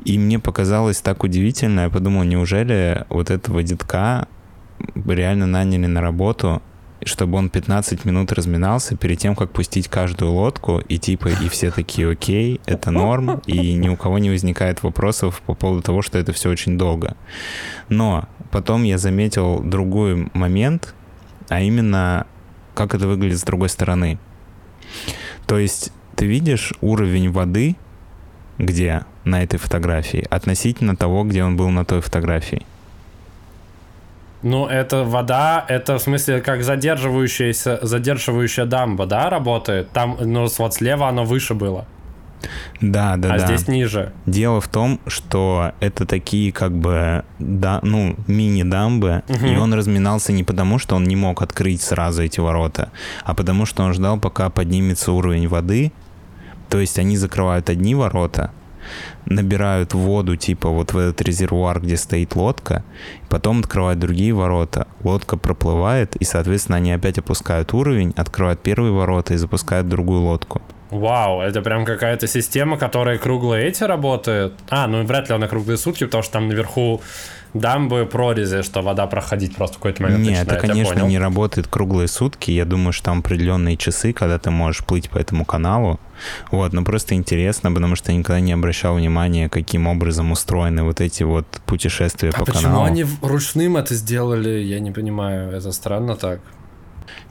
И 0.05 0.19
мне 0.19 0.39
показалось 0.39 1.01
так 1.01 1.25
удивительно, 1.25 1.81
я 1.81 1.91
подумал, 1.91 2.23
неужели 2.25 3.05
вот 3.09 3.31
этого 3.31 3.63
детка 3.63 4.29
реально 4.95 5.47
наняли 5.47 5.87
на 5.87 6.01
работу, 6.01 6.63
чтобы 7.05 7.39
он 7.39 7.49
15 7.49 8.05
минут 8.05 8.33
разминался 8.33 8.97
перед 8.97 9.19
тем, 9.19 9.35
как 9.35 9.51
пустить 9.53 9.89
каждую 9.89 10.33
лодку, 10.33 10.79
и 10.79 10.99
типа, 10.99 11.29
и 11.29 11.49
все 11.49 11.71
такие, 11.71 12.11
окей, 12.11 12.61
это 12.67 12.91
норм, 12.91 13.43
и 13.47 13.75
ни 13.75 13.89
у 13.89 13.97
кого 13.97 14.19
не 14.19 14.31
возникает 14.31 14.83
вопросов 14.83 15.43
по 15.47 15.55
поводу 15.55 15.83
того, 15.83 16.03
что 16.03 16.19
это 16.19 16.33
все 16.33 16.51
очень 16.51 16.77
долго. 16.77 17.17
Но 17.89 18.29
потом 18.51 18.83
я 18.83 18.99
заметил 18.99 19.61
другой 19.61 20.31
момент, 20.35 20.95
а 21.49 21.61
именно, 21.61 22.27
как 22.75 22.95
это 22.95 23.07
выглядит 23.07 23.39
с 23.39 23.45
другой 23.45 23.69
стороны. 23.69 24.19
То 25.47 25.59
есть 25.59 25.93
ты 26.17 26.27
видишь 26.27 26.75
уровень 26.81 27.31
воды, 27.31 27.77
где 28.59 29.05
на 29.25 29.43
этой 29.43 29.59
фотографии, 29.59 30.27
относительно 30.31 30.97
того, 30.97 31.25
где 31.25 31.43
он 31.45 31.57
был 31.57 31.71
на 31.71 31.85
той 31.85 32.01
фотографии. 32.01 32.67
Ну, 34.43 34.67
это 34.67 35.05
вода, 35.05 35.65
это 35.69 35.99
в 35.99 36.03
смысле 36.03 36.41
как 36.41 36.63
задерживающаяся, 36.63 37.79
задерживающая 37.83 38.65
дамба, 38.65 39.07
да, 39.07 39.29
работает? 39.29 39.91
Там, 39.91 40.17
ну, 40.21 40.47
вот 40.59 40.75
слева 40.75 41.09
оно 41.09 41.25
выше 41.25 41.55
было. 41.55 41.87
Да, 42.81 43.17
да, 43.17 43.35
а 43.35 43.39
да. 43.39 43.47
здесь 43.47 43.69
ниже. 43.69 44.13
Дело 44.25 44.63
в 44.63 44.69
том, 44.69 44.99
что 45.07 45.73
это 45.81 46.07
такие 46.07 46.53
как 46.53 46.73
бы, 46.73 47.25
да, 47.39 47.81
ну, 47.83 48.17
мини-дамбы, 48.27 49.23
Мгм. 49.29 49.47
и 49.47 49.57
он 49.59 49.75
разминался 49.75 50.33
не 50.33 50.43
потому, 50.43 50.79
что 50.79 50.97
он 50.97 51.05
не 51.05 51.17
мог 51.17 51.43
открыть 51.43 51.83
сразу 51.83 52.23
эти 52.23 52.41
ворота, 52.41 52.91
а 53.25 53.35
потому 53.35 53.67
что 53.67 53.83
он 53.83 53.93
ждал, 53.93 54.19
пока 54.19 54.49
поднимется 54.49 55.13
уровень 55.13 55.49
воды. 55.49 55.93
То 56.71 56.79
есть 56.79 56.99
они 56.99 57.17
закрывают 57.19 57.69
одни 57.69 57.95
ворота, 57.95 58.53
набирают 59.27 59.95
воду 59.95 60.37
типа 60.37 60.69
вот 60.69 60.93
в 60.93 60.99
этот 60.99 61.23
резервуар, 61.23 61.81
где 61.81 61.97
стоит 61.97 62.37
лодка, 62.37 62.85
потом 63.29 63.61
открывают 63.61 63.99
другие 63.99 64.33
ворота, 64.33 64.87
лодка 65.03 65.37
проплывает, 65.37 66.17
и, 66.17 66.25
соответственно, 66.25 66.79
они 66.79 66.93
опять 66.93 67.19
опускают 67.19 67.73
уровень, 67.75 68.13
открывают 68.17 68.61
первые 68.61 68.93
ворота 68.93 69.35
и 69.35 69.37
запускают 69.37 69.89
другую 69.89 70.23
лодку. 70.23 70.63
Вау, 70.91 71.41
это 71.41 71.63
прям 71.63 71.85
какая-то 71.85 72.27
система, 72.27 72.77
которая 72.77 73.17
круглые 73.17 73.69
эти 73.69 73.85
работает. 73.85 74.55
А, 74.69 74.89
ну 74.89 75.05
вряд 75.05 75.29
ли 75.29 75.35
она 75.37 75.47
круглые 75.47 75.79
сутки, 75.79 76.05
потому 76.05 76.25
что 76.25 76.33
там 76.33 76.49
наверху 76.49 77.01
дамбы, 77.55 78.07
прорези, 78.07 78.63
что 78.63 78.81
вода 78.83 79.07
проходить 79.07 79.57
просто 79.57 79.77
в 79.77 79.79
какой-то 79.79 80.03
момент 80.03 80.21
Нет, 80.21 80.29
начинает, 80.39 80.49
это, 80.53 80.67
конечно, 80.69 80.95
понял. 80.95 81.09
не 81.09 81.19
работает 81.19 81.67
круглые 81.67 82.09
сутки. 82.09 82.51
Я 82.51 82.65
думаю, 82.65 82.93
что 82.93 83.07
там 83.07 83.19
определенные 83.21 83.77
часы, 83.77 84.13
когда 84.13 84.39
ты 84.39 84.51
можешь 84.51 84.85
плыть 84.85 85.11
по 85.11 85.19
этому 85.19 85.45
каналу. 85.45 85.99
Вот, 86.51 86.73
но 86.73 86.85
просто 86.85 87.15
интересно, 87.15 87.73
потому 87.73 87.97
что 87.97 88.13
я 88.13 88.19
никогда 88.19 88.41
не 88.41 88.53
обращал 88.53 88.95
внимания, 88.97 89.49
каким 89.49 89.87
образом 89.87 90.33
устроены 90.33 90.83
вот 90.83 91.01
эти 91.01 91.23
вот 91.25 91.47
путешествия 91.67 92.31
А 92.31 92.39
по 92.39 92.45
почему 92.45 92.63
каналу. 92.65 92.85
они 92.85 93.05
в- 93.05 93.23
ручным 93.25 93.77
это 93.77 93.95
сделали, 93.95 94.51
я 94.61 94.81
не 94.81 94.91
понимаю, 94.93 95.51
это 95.51 95.73
странно 95.73 96.17
так. 96.17 96.41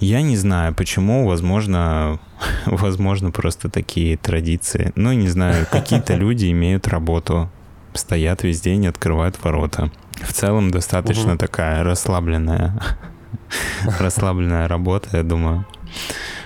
Я 0.02 0.22
не 0.22 0.36
знаю, 0.36 0.74
почему, 0.74 1.26
возможно, 1.28 2.20
возможно, 2.66 3.32
просто 3.32 3.70
такие 3.70 4.18
традиции. 4.18 4.92
Ну, 4.96 5.14
не 5.14 5.30
знаю, 5.30 5.66
какие-то 5.72 6.16
люди 6.16 6.52
имеют 6.52 6.88
работу, 6.88 7.50
стоят 7.94 8.44
весь 8.44 8.60
день, 8.62 8.88
открывают 8.88 9.42
ворота. 9.44 9.92
В 10.30 10.34
целом 10.34 10.70
достаточно 10.70 11.30
Мгм. 11.30 11.38
такая 11.40 11.84
расслабленная, 11.84 12.80
расслабленная 14.00 14.68
работа, 14.68 15.18
я 15.18 15.24
думаю. 15.24 15.66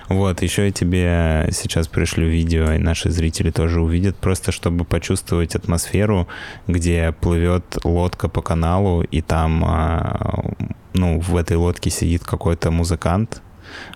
Вот, 0.07 0.41
еще 0.41 0.65
я 0.67 0.71
тебе 0.71 1.49
сейчас 1.51 1.87
пришлю 1.89 2.27
видео, 2.29 2.71
и 2.71 2.77
наши 2.77 3.11
зрители 3.11 3.51
тоже 3.51 3.81
увидят, 3.81 4.15
просто 4.15 4.53
чтобы 4.53 4.85
почувствовать 4.85 5.55
атмосферу, 5.55 6.29
где 6.65 7.11
плывет 7.11 7.77
лодка 7.83 8.29
по 8.29 8.41
каналу, 8.41 9.01
и 9.01 9.21
там, 9.21 9.63
а, 9.65 10.45
ну, 10.93 11.19
в 11.19 11.35
этой 11.35 11.57
лодке 11.57 11.89
сидит 11.89 12.23
какой-то 12.23 12.71
музыкант, 12.71 13.41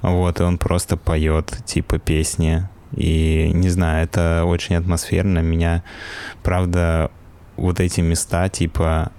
вот, 0.01 0.41
и 0.41 0.44
он 0.44 0.58
просто 0.58 0.98
поет, 0.98 1.60
типа, 1.65 1.98
песни. 1.98 2.67
И, 2.94 3.51
не 3.53 3.70
знаю, 3.70 4.03
это 4.03 4.44
очень 4.46 4.75
атмосферно. 4.75 5.39
Меня, 5.39 5.84
правда, 6.44 7.10
вот 7.56 7.79
эти 7.79 8.01
места, 8.01 8.50
типа, 8.50 9.12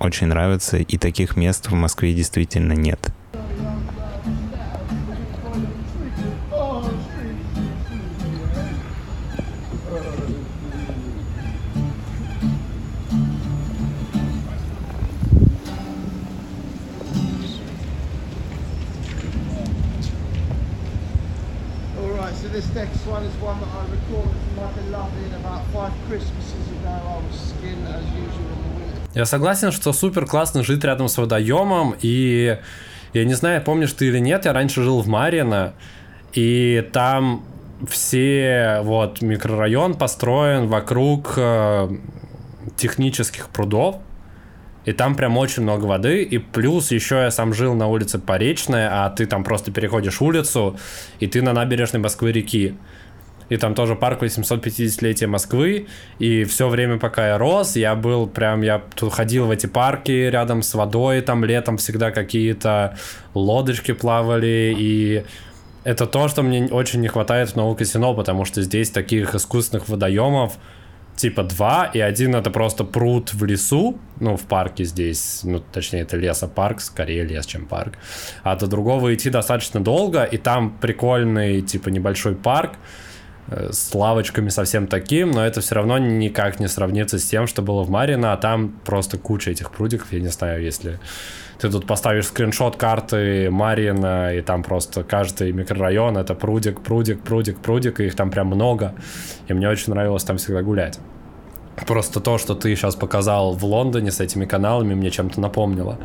очень 0.00 0.28
нравятся, 0.28 0.76
и 0.78 0.98
таких 0.98 1.36
мест 1.36 1.70
в 1.70 1.74
Москве 1.74 2.12
действительно 2.14 2.72
нет. 2.72 3.12
This 22.52 22.74
next 22.74 23.04
one 23.06 23.22
is 23.22 23.34
one 23.42 23.60
that 23.60 23.68
I 23.68 23.84
recorded 23.84 24.32
from 24.32 24.56
like 24.56 24.76
a 24.76 24.88
loving 24.88 25.34
about 25.34 25.66
five 25.74 25.92
Christmases 26.08 26.35
Я 29.16 29.24
согласен, 29.24 29.72
что 29.72 29.94
супер 29.94 30.26
классно 30.26 30.62
жить 30.62 30.84
рядом 30.84 31.08
с 31.08 31.16
водоемом, 31.16 31.94
и 32.02 32.58
я 33.14 33.24
не 33.24 33.32
знаю, 33.32 33.62
помнишь 33.62 33.94
ты 33.94 34.08
или 34.08 34.18
нет, 34.18 34.44
я 34.44 34.52
раньше 34.52 34.82
жил 34.82 35.00
в 35.00 35.06
Марино, 35.06 35.72
и 36.34 36.86
там 36.92 37.42
все, 37.88 38.80
вот, 38.82 39.22
микрорайон 39.22 39.94
построен 39.94 40.66
вокруг 40.66 41.32
э, 41.38 41.88
технических 42.76 43.48
прудов, 43.48 43.96
и 44.84 44.92
там 44.92 45.14
прям 45.14 45.38
очень 45.38 45.62
много 45.62 45.86
воды, 45.86 46.22
и 46.22 46.36
плюс 46.36 46.90
еще 46.90 47.14
я 47.14 47.30
сам 47.30 47.54
жил 47.54 47.72
на 47.72 47.86
улице 47.86 48.18
Поречная, 48.18 49.06
а 49.06 49.08
ты 49.08 49.24
там 49.24 49.44
просто 49.44 49.72
переходишь 49.72 50.20
улицу, 50.20 50.76
и 51.20 51.26
ты 51.26 51.40
на 51.40 51.54
набережной 51.54 52.02
Москвы-реки. 52.02 52.74
И 53.48 53.56
там 53.56 53.74
тоже 53.74 53.94
парк 53.94 54.22
850-летия 54.22 55.26
Москвы. 55.26 55.86
И 56.18 56.44
все 56.44 56.68
время, 56.68 56.98
пока 56.98 57.28
я 57.28 57.38
рос, 57.38 57.76
я 57.76 57.94
был 57.94 58.26
прям, 58.26 58.62
я 58.62 58.82
тут 58.94 59.12
ходил 59.12 59.46
в 59.46 59.50
эти 59.50 59.66
парки 59.66 60.10
рядом 60.10 60.62
с 60.62 60.74
водой, 60.74 61.20
там 61.20 61.44
летом 61.44 61.76
всегда 61.76 62.10
какие-то 62.10 62.96
лодочки 63.34 63.92
плавали. 63.92 64.74
И 64.76 65.24
это 65.84 66.06
то, 66.06 66.28
что 66.28 66.42
мне 66.42 66.66
очень 66.66 67.00
не 67.00 67.08
хватает 67.08 67.50
в 67.50 67.56
Новом 67.56 67.76
Казино, 67.76 68.14
потому 68.14 68.44
что 68.44 68.62
здесь 68.62 68.90
таких 68.90 69.34
искусственных 69.34 69.88
водоемов 69.88 70.58
типа 71.16 71.42
два, 71.42 71.90
и 71.92 71.98
один 71.98 72.34
это 72.34 72.50
просто 72.50 72.84
пруд 72.84 73.32
в 73.32 73.44
лесу, 73.44 73.98
ну, 74.20 74.36
в 74.36 74.42
парке 74.42 74.84
здесь, 74.84 75.40
ну, 75.42 75.60
точнее, 75.60 76.00
это 76.00 76.16
лесопарк, 76.16 76.80
скорее 76.80 77.24
лес, 77.24 77.46
чем 77.46 77.66
парк. 77.66 77.94
А 78.42 78.54
до 78.54 78.66
другого 78.66 79.14
идти 79.14 79.30
достаточно 79.30 79.80
долго, 79.80 80.24
и 80.24 80.36
там 80.36 80.76
прикольный, 80.78 81.62
типа, 81.62 81.88
небольшой 81.88 82.34
парк, 82.34 82.74
с 83.48 83.94
лавочками 83.94 84.48
совсем 84.48 84.86
таким, 84.86 85.30
но 85.30 85.46
это 85.46 85.60
все 85.60 85.76
равно 85.76 85.98
никак 85.98 86.58
не 86.60 86.68
сравнится 86.68 87.18
с 87.18 87.24
тем, 87.24 87.46
что 87.46 87.62
было 87.62 87.82
в 87.82 87.90
Марино, 87.90 88.32
а 88.32 88.36
там 88.36 88.74
просто 88.84 89.18
куча 89.18 89.50
этих 89.50 89.70
прудиков, 89.70 90.12
я 90.12 90.20
не 90.20 90.28
знаю, 90.28 90.62
если 90.62 90.98
ты 91.58 91.70
тут 91.70 91.86
поставишь 91.86 92.26
скриншот 92.26 92.76
карты 92.76 93.50
Марина, 93.50 94.34
и 94.34 94.42
там 94.42 94.62
просто 94.62 95.04
каждый 95.04 95.52
микрорайон 95.52 96.18
это 96.18 96.34
прудик, 96.34 96.80
прудик, 96.80 97.22
прудик, 97.22 97.58
прудик, 97.60 98.00
и 98.00 98.06
их 98.06 98.14
там 98.14 98.30
прям 98.30 98.48
много, 98.48 98.94
и 99.48 99.54
мне 99.54 99.68
очень 99.68 99.92
нравилось 99.92 100.24
там 100.24 100.36
всегда 100.36 100.62
гулять. 100.62 100.98
Просто 101.86 102.20
то, 102.20 102.38
что 102.38 102.54
ты 102.54 102.74
сейчас 102.74 102.96
показал 102.96 103.52
в 103.52 103.64
Лондоне 103.64 104.10
с 104.10 104.20
этими 104.20 104.46
каналами, 104.46 104.94
мне 104.94 105.10
чем-то 105.10 105.40
напомнило. 105.40 105.98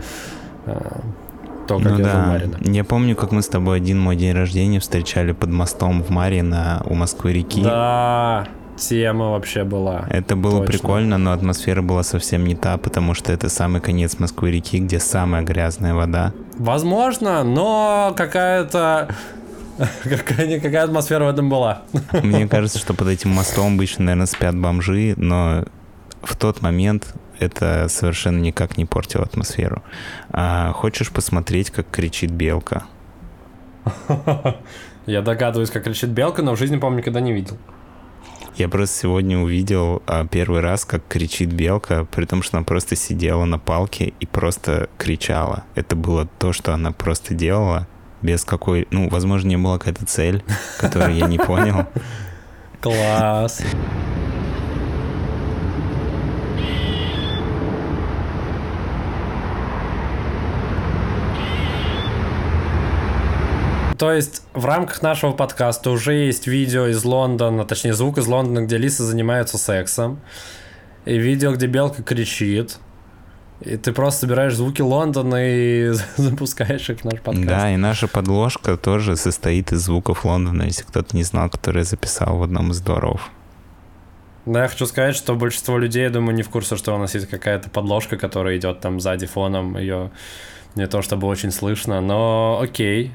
То, 1.68 1.77
как 1.77 1.91
ну 1.91 1.98
я 2.00 2.03
да, 2.06 2.25
Марино. 2.27 2.58
я 2.62 2.84
помню, 2.84 3.15
как 3.15 3.32
мы 3.32 3.41
с 3.41 3.48
тобой 3.48 3.77
один 3.77 4.00
мой 4.00 4.15
день 4.15 4.34
рождения 4.34 4.80
встречали 4.80 5.32
под 5.32 5.50
мостом 5.50 6.03
в 6.03 6.10
Маре 6.10 6.44
на, 6.44 6.82
у 6.86 6.96
Москвы-реки. 6.96 7.62
Да, 7.62 8.48
тема 8.75 9.32
вообще 9.32 9.63
была. 9.63 10.06
Это 10.10 10.36
было 10.36 10.60
Точно. 10.60 10.72
прикольно, 10.72 11.18
но 11.18 11.32
атмосфера 11.34 11.82
была 11.82 12.03
совсем 12.03 12.46
не 12.46 12.56
та, 12.56 12.77
потому 12.77 13.13
что 13.13 13.32
это 13.32 13.50
самый 13.50 13.82
конец 13.82 14.18
Москвы-реки, 14.20 14.80
где 14.80 15.00
самая 15.00 15.44
грязная 15.44 15.94
вода. 15.94 16.34
Возможно, 16.58 17.44
но 17.44 18.13
какая-то 18.18 19.10
какая 20.03 20.60
какая 20.60 20.84
атмосфера 20.84 21.25
в 21.25 21.30
этом 21.30 21.50
была. 21.50 21.82
Мне 22.24 22.48
кажется, 22.48 22.80
что 22.80 22.94
под 22.94 23.08
этим 23.08 23.32
мостом 23.32 23.75
обычно, 23.75 24.06
наверное, 24.06 24.27
спят 24.27 24.58
бомжи, 24.58 25.13
но 25.18 25.65
в 26.22 26.36
тот 26.36 26.62
момент 26.62 27.13
это 27.41 27.88
совершенно 27.89 28.39
никак 28.39 28.77
не 28.77 28.86
портило 28.86 29.24
атмосферу. 29.24 29.83
А 30.29 30.71
хочешь 30.74 31.12
посмотреть, 31.12 31.71
как 31.71 31.89
кричит 31.89 32.31
белка? 32.31 32.86
Я 35.05 35.21
догадываюсь, 35.21 35.71
как 35.71 35.83
кричит 35.83 36.10
белка, 36.10 36.43
но 36.43 36.55
в 36.55 36.60
жизни, 36.60 36.77
по-моему, 36.77 37.00
никогда 37.00 37.19
не 37.19 37.33
видел. 37.33 37.57
Я 38.55 38.69
просто 38.69 39.00
сегодня 39.00 39.39
увидел 39.39 40.03
а, 40.05 40.27
первый 40.27 40.60
раз, 40.60 40.86
как 40.86 41.01
кричит 41.07 41.51
белка, 41.51 42.05
при 42.05 42.25
том, 42.25 42.43
что 42.43 42.57
она 42.57 42.65
просто 42.65 42.95
сидела 42.95 43.45
на 43.45 43.57
палке 43.57 44.13
и 44.19 44.25
просто 44.25 44.89
кричала. 44.98 45.63
Это 45.74 45.95
было 45.95 46.27
то, 46.38 46.53
что 46.53 46.74
она 46.74 46.91
просто 46.91 47.33
делала, 47.33 47.88
без 48.21 48.43
какой... 48.43 48.88
Ну, 48.91 49.10
возможно, 49.10 49.48
не 49.48 49.57
была 49.57 49.79
какая-то 49.79 50.05
цель, 50.05 50.43
которую 50.79 51.15
я 51.15 51.27
не 51.27 51.39
понял. 51.39 51.88
Класс. 52.81 53.63
То 64.01 64.12
есть 64.12 64.41
в 64.55 64.65
рамках 64.65 65.03
нашего 65.03 65.31
подкаста 65.31 65.91
уже 65.91 66.15
есть 66.15 66.48
видео 66.48 66.88
из 66.88 67.05
Лондона, 67.05 67.65
точнее 67.65 67.93
звук 67.93 68.17
из 68.17 68.25
Лондона, 68.25 68.65
где 68.65 68.77
лисы 68.77 69.03
занимаются 69.03 69.60
сексом. 69.60 70.22
И 71.05 71.20
видео, 71.20 71.53
где 71.53 71.67
белка 71.67 72.01
кричит. 72.01 72.79
И 73.60 73.77
ты 73.77 73.93
просто 73.93 74.22
собираешь 74.22 74.55
звуки 74.55 74.81
Лондона 74.81 75.36
и 75.38 75.91
запускаешь 76.17 76.89
их 76.89 77.01
в 77.01 77.03
наш 77.03 77.22
подкаст. 77.22 77.48
Да, 77.48 77.72
и 77.72 77.77
наша 77.77 78.08
подложка 78.08 78.75
тоже 78.75 79.15
состоит 79.17 79.72
из 79.72 79.81
звуков 79.81 80.25
Лондона, 80.25 80.63
если 80.63 80.81
кто-то 80.81 81.15
не 81.15 81.22
знал, 81.22 81.51
который 81.51 81.81
я 81.81 81.84
записал 81.84 82.38
в 82.38 82.41
одном 82.41 82.72
из 82.72 82.81
дворов. 82.81 83.29
Но 84.48 84.58
я 84.58 84.67
хочу 84.67 84.88
сказать, 84.88 85.15
что 85.15 85.36
большинство 85.36 85.77
людей, 85.77 86.01
я 86.01 86.10
думаю, 86.10 86.36
не 86.36 86.41
в 86.41 86.50
курсе, 86.50 86.75
что 86.75 86.96
у 86.96 86.98
нас 86.98 87.13
есть 87.13 87.29
какая-то 87.29 87.70
подложка, 87.70 88.17
которая 88.17 88.58
идет 88.58 88.79
там 88.79 89.00
сзади 89.00 89.27
фоном. 89.27 89.77
Ее 89.77 90.10
не 90.74 90.88
то 90.88 91.03
чтобы 91.03 91.27
очень 91.27 91.51
слышно, 91.51 92.01
но 92.01 92.60
окей. 92.60 93.13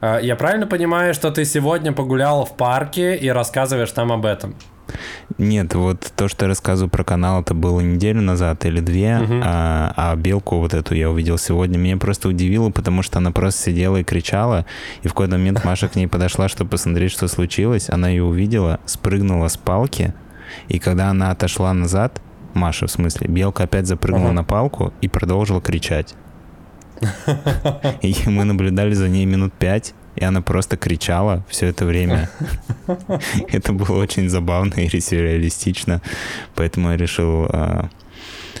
А, 0.00 0.18
Я 0.18 0.36
правильно 0.36 0.66
понимаю, 0.66 1.14
что 1.14 1.30
ты 1.30 1.44
сегодня 1.44 1.92
погулял 1.92 2.44
в 2.44 2.56
парке 2.56 3.16
и 3.16 3.28
рассказываешь 3.28 3.92
там 3.92 4.12
об 4.12 4.24
этом? 4.26 4.54
Нет, 5.38 5.74
вот 5.74 6.12
то, 6.16 6.26
что 6.26 6.46
я 6.46 6.48
рассказываю 6.48 6.90
про 6.90 7.04
канал, 7.04 7.42
это 7.42 7.54
было 7.54 7.78
неделю 7.80 8.20
назад 8.22 8.64
или 8.66 8.80
две, 8.80 9.18
Мгм. 9.18 9.40
а, 9.44 9.92
а 9.96 10.16
белку 10.16 10.58
вот 10.58 10.74
эту 10.74 10.94
я 10.96 11.08
увидел 11.10 11.38
сегодня. 11.38 11.78
Меня 11.78 11.96
просто 11.96 12.28
удивило, 12.28 12.70
потому 12.70 13.02
что 13.02 13.18
она 13.18 13.30
просто 13.30 13.62
сидела 13.62 13.98
и 13.98 14.04
кричала, 14.04 14.66
и 15.02 15.06
в 15.08 15.12
какой-то 15.12 15.32
момент 15.34 15.64
Маша 15.64 15.88
к 15.88 15.94
ней 15.94 16.08
подошла, 16.08 16.48
чтобы 16.48 16.70
посмотреть, 16.70 17.12
что 17.12 17.28
случилось. 17.28 17.88
Она 17.88 18.08
ее 18.08 18.24
увидела, 18.24 18.80
спрыгнула 18.86 19.46
с 19.46 19.56
палки, 19.56 20.12
и 20.68 20.80
когда 20.80 21.10
она 21.10 21.30
отошла 21.30 21.72
назад, 21.72 22.20
Маша, 22.54 22.88
в 22.88 22.90
смысле, 22.90 23.28
белка 23.28 23.62
опять 23.64 23.86
запрыгнула 23.86 24.30
Ага. 24.30 24.34
на 24.34 24.44
палку 24.44 24.92
и 25.00 25.06
продолжила 25.06 25.60
кричать. 25.60 26.16
И 28.02 28.14
мы 28.26 28.44
наблюдали 28.44 28.94
за 28.94 29.08
ней 29.08 29.24
минут 29.24 29.52
пять, 29.52 29.94
и 30.16 30.24
она 30.24 30.42
просто 30.42 30.76
кричала 30.76 31.44
все 31.48 31.66
это 31.66 31.84
время. 31.84 32.30
Это 33.48 33.72
было 33.72 33.96
очень 33.96 34.28
забавно 34.28 34.74
и 34.74 35.00
сюрреалистично, 35.00 36.02
поэтому 36.54 36.90
я 36.90 36.96
решил 36.96 37.46
а, 37.48 37.88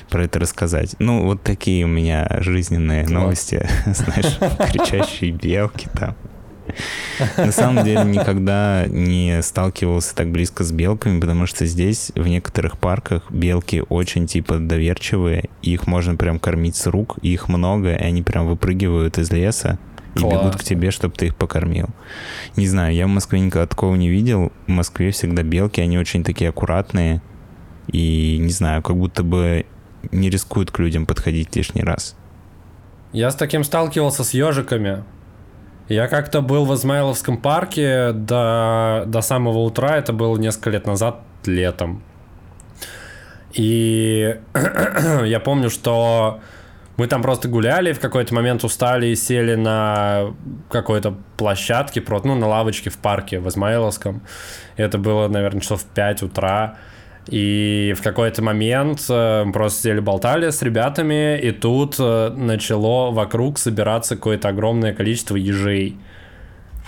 про 0.08 0.24
это 0.24 0.38
рассказать. 0.38 0.96
Ну, 0.98 1.24
вот 1.24 1.42
такие 1.42 1.84
у 1.84 1.88
меня 1.88 2.26
жизненные 2.40 3.06
новости, 3.06 3.66
знаешь, 3.86 4.38
кричащие 4.70 5.32
белки 5.32 5.88
там. 5.94 6.16
На 7.36 7.52
самом 7.52 7.84
деле 7.84 8.04
никогда 8.04 8.86
не 8.86 9.42
сталкивался 9.42 10.14
так 10.14 10.30
близко 10.30 10.64
с 10.64 10.72
белками, 10.72 11.20
потому 11.20 11.46
что 11.46 11.66
здесь, 11.66 12.12
в 12.14 12.26
некоторых 12.26 12.78
парках, 12.78 13.30
белки 13.30 13.82
очень, 13.88 14.26
типа, 14.26 14.58
доверчивые, 14.58 15.50
их 15.62 15.86
можно 15.86 16.16
прям 16.16 16.38
кормить 16.38 16.76
с 16.76 16.86
рук, 16.86 17.18
их 17.22 17.48
много, 17.48 17.94
и 17.94 18.02
они 18.02 18.22
прям 18.22 18.46
выпрыгивают 18.46 19.18
из 19.18 19.30
леса 19.30 19.78
и 20.14 20.20
бегут 20.20 20.56
к 20.56 20.64
тебе, 20.64 20.90
чтобы 20.90 21.14
ты 21.14 21.26
их 21.26 21.36
покормил. 21.36 21.88
Не 22.56 22.66
знаю, 22.66 22.94
я 22.94 23.06
в 23.06 23.10
Москве 23.10 23.40
никогда 23.40 23.66
такого 23.66 23.94
не 23.94 24.08
видел. 24.08 24.52
В 24.66 24.70
Москве 24.70 25.12
всегда 25.12 25.42
белки, 25.42 25.80
они 25.80 25.98
очень 25.98 26.24
такие 26.24 26.50
аккуратные, 26.50 27.22
и, 27.88 28.38
не 28.38 28.50
знаю, 28.50 28.82
как 28.82 28.96
будто 28.96 29.22
бы 29.22 29.66
не 30.12 30.30
рискуют 30.30 30.70
к 30.70 30.78
людям 30.78 31.06
подходить 31.06 31.54
лишний 31.56 31.82
раз. 31.82 32.16
Я 33.12 33.30
с 33.30 33.34
таким 33.34 33.64
сталкивался 33.64 34.24
с 34.24 34.34
ежиками. 34.34 35.02
Я 35.90 36.06
как-то 36.06 36.40
был 36.40 36.66
в 36.66 36.74
Измайловском 36.76 37.36
парке 37.36 38.12
до, 38.12 39.02
до 39.08 39.22
самого 39.22 39.58
утра, 39.58 39.96
это 39.96 40.12
было 40.12 40.36
несколько 40.36 40.70
лет 40.70 40.86
назад, 40.86 41.18
летом. 41.44 42.04
И 43.52 44.38
я 45.24 45.40
помню, 45.40 45.68
что 45.68 46.38
мы 46.96 47.08
там 47.08 47.22
просто 47.22 47.48
гуляли, 47.48 47.92
в 47.92 47.98
какой-то 47.98 48.32
момент 48.32 48.62
устали 48.62 49.08
и 49.08 49.16
сели 49.16 49.56
на 49.56 50.32
какой-то 50.70 51.16
площадке, 51.36 52.04
ну, 52.22 52.36
на 52.36 52.46
лавочке 52.46 52.88
в 52.88 52.98
парке 52.98 53.40
в 53.40 53.48
Измайловском. 53.48 54.22
Это 54.76 54.96
было, 54.96 55.26
наверное, 55.26 55.60
часов 55.60 55.82
в 55.82 55.86
5 55.86 56.22
утра. 56.22 56.76
И 57.28 57.94
в 57.96 58.02
какой-то 58.02 58.42
момент 58.42 59.04
э, 59.08 59.44
мы 59.44 59.52
просто 59.52 59.82
сидели 59.82 60.00
болтали 60.00 60.50
с 60.50 60.62
ребятами, 60.62 61.38
и 61.38 61.52
тут 61.52 61.96
э, 61.98 62.30
начало 62.30 63.10
вокруг 63.10 63.58
собираться 63.58 64.16
какое-то 64.16 64.48
огромное 64.48 64.94
количество 64.94 65.36
ежей. 65.36 65.96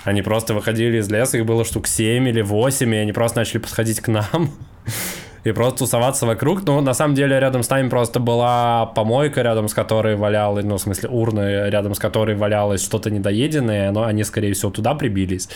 Они 0.04 0.22
просто 0.22 0.54
выходили 0.54 0.98
из 0.98 1.08
леса, 1.10 1.38
их 1.38 1.46
было 1.46 1.64
штук 1.64 1.86
7 1.86 2.28
или 2.28 2.40
8, 2.40 2.94
и 2.94 2.98
они 2.98 3.12
просто 3.12 3.38
начали 3.38 3.58
подходить 3.58 4.00
к 4.00 4.08
нам 4.08 4.50
и 5.44 5.52
просто 5.52 5.80
тусоваться 5.80 6.26
вокруг. 6.26 6.64
Ну, 6.66 6.80
на 6.80 6.94
самом 6.94 7.14
деле, 7.14 7.38
рядом 7.38 7.62
с 7.62 7.70
нами 7.70 7.88
просто 7.88 8.18
была 8.18 8.86
помойка, 8.86 9.42
рядом 9.42 9.68
с 9.68 9.74
которой 9.74 10.16
валялась, 10.16 10.64
ну, 10.64 10.76
в 10.76 10.80
смысле, 10.80 11.08
урна, 11.08 11.68
рядом 11.68 11.94
с 11.94 12.00
которой 12.00 12.34
валялось 12.34 12.82
что-то 12.82 13.10
недоеденное, 13.10 13.92
но 13.92 14.04
они, 14.04 14.24
скорее 14.24 14.54
всего, 14.54 14.72
туда 14.72 14.94
прибились. 14.94 15.48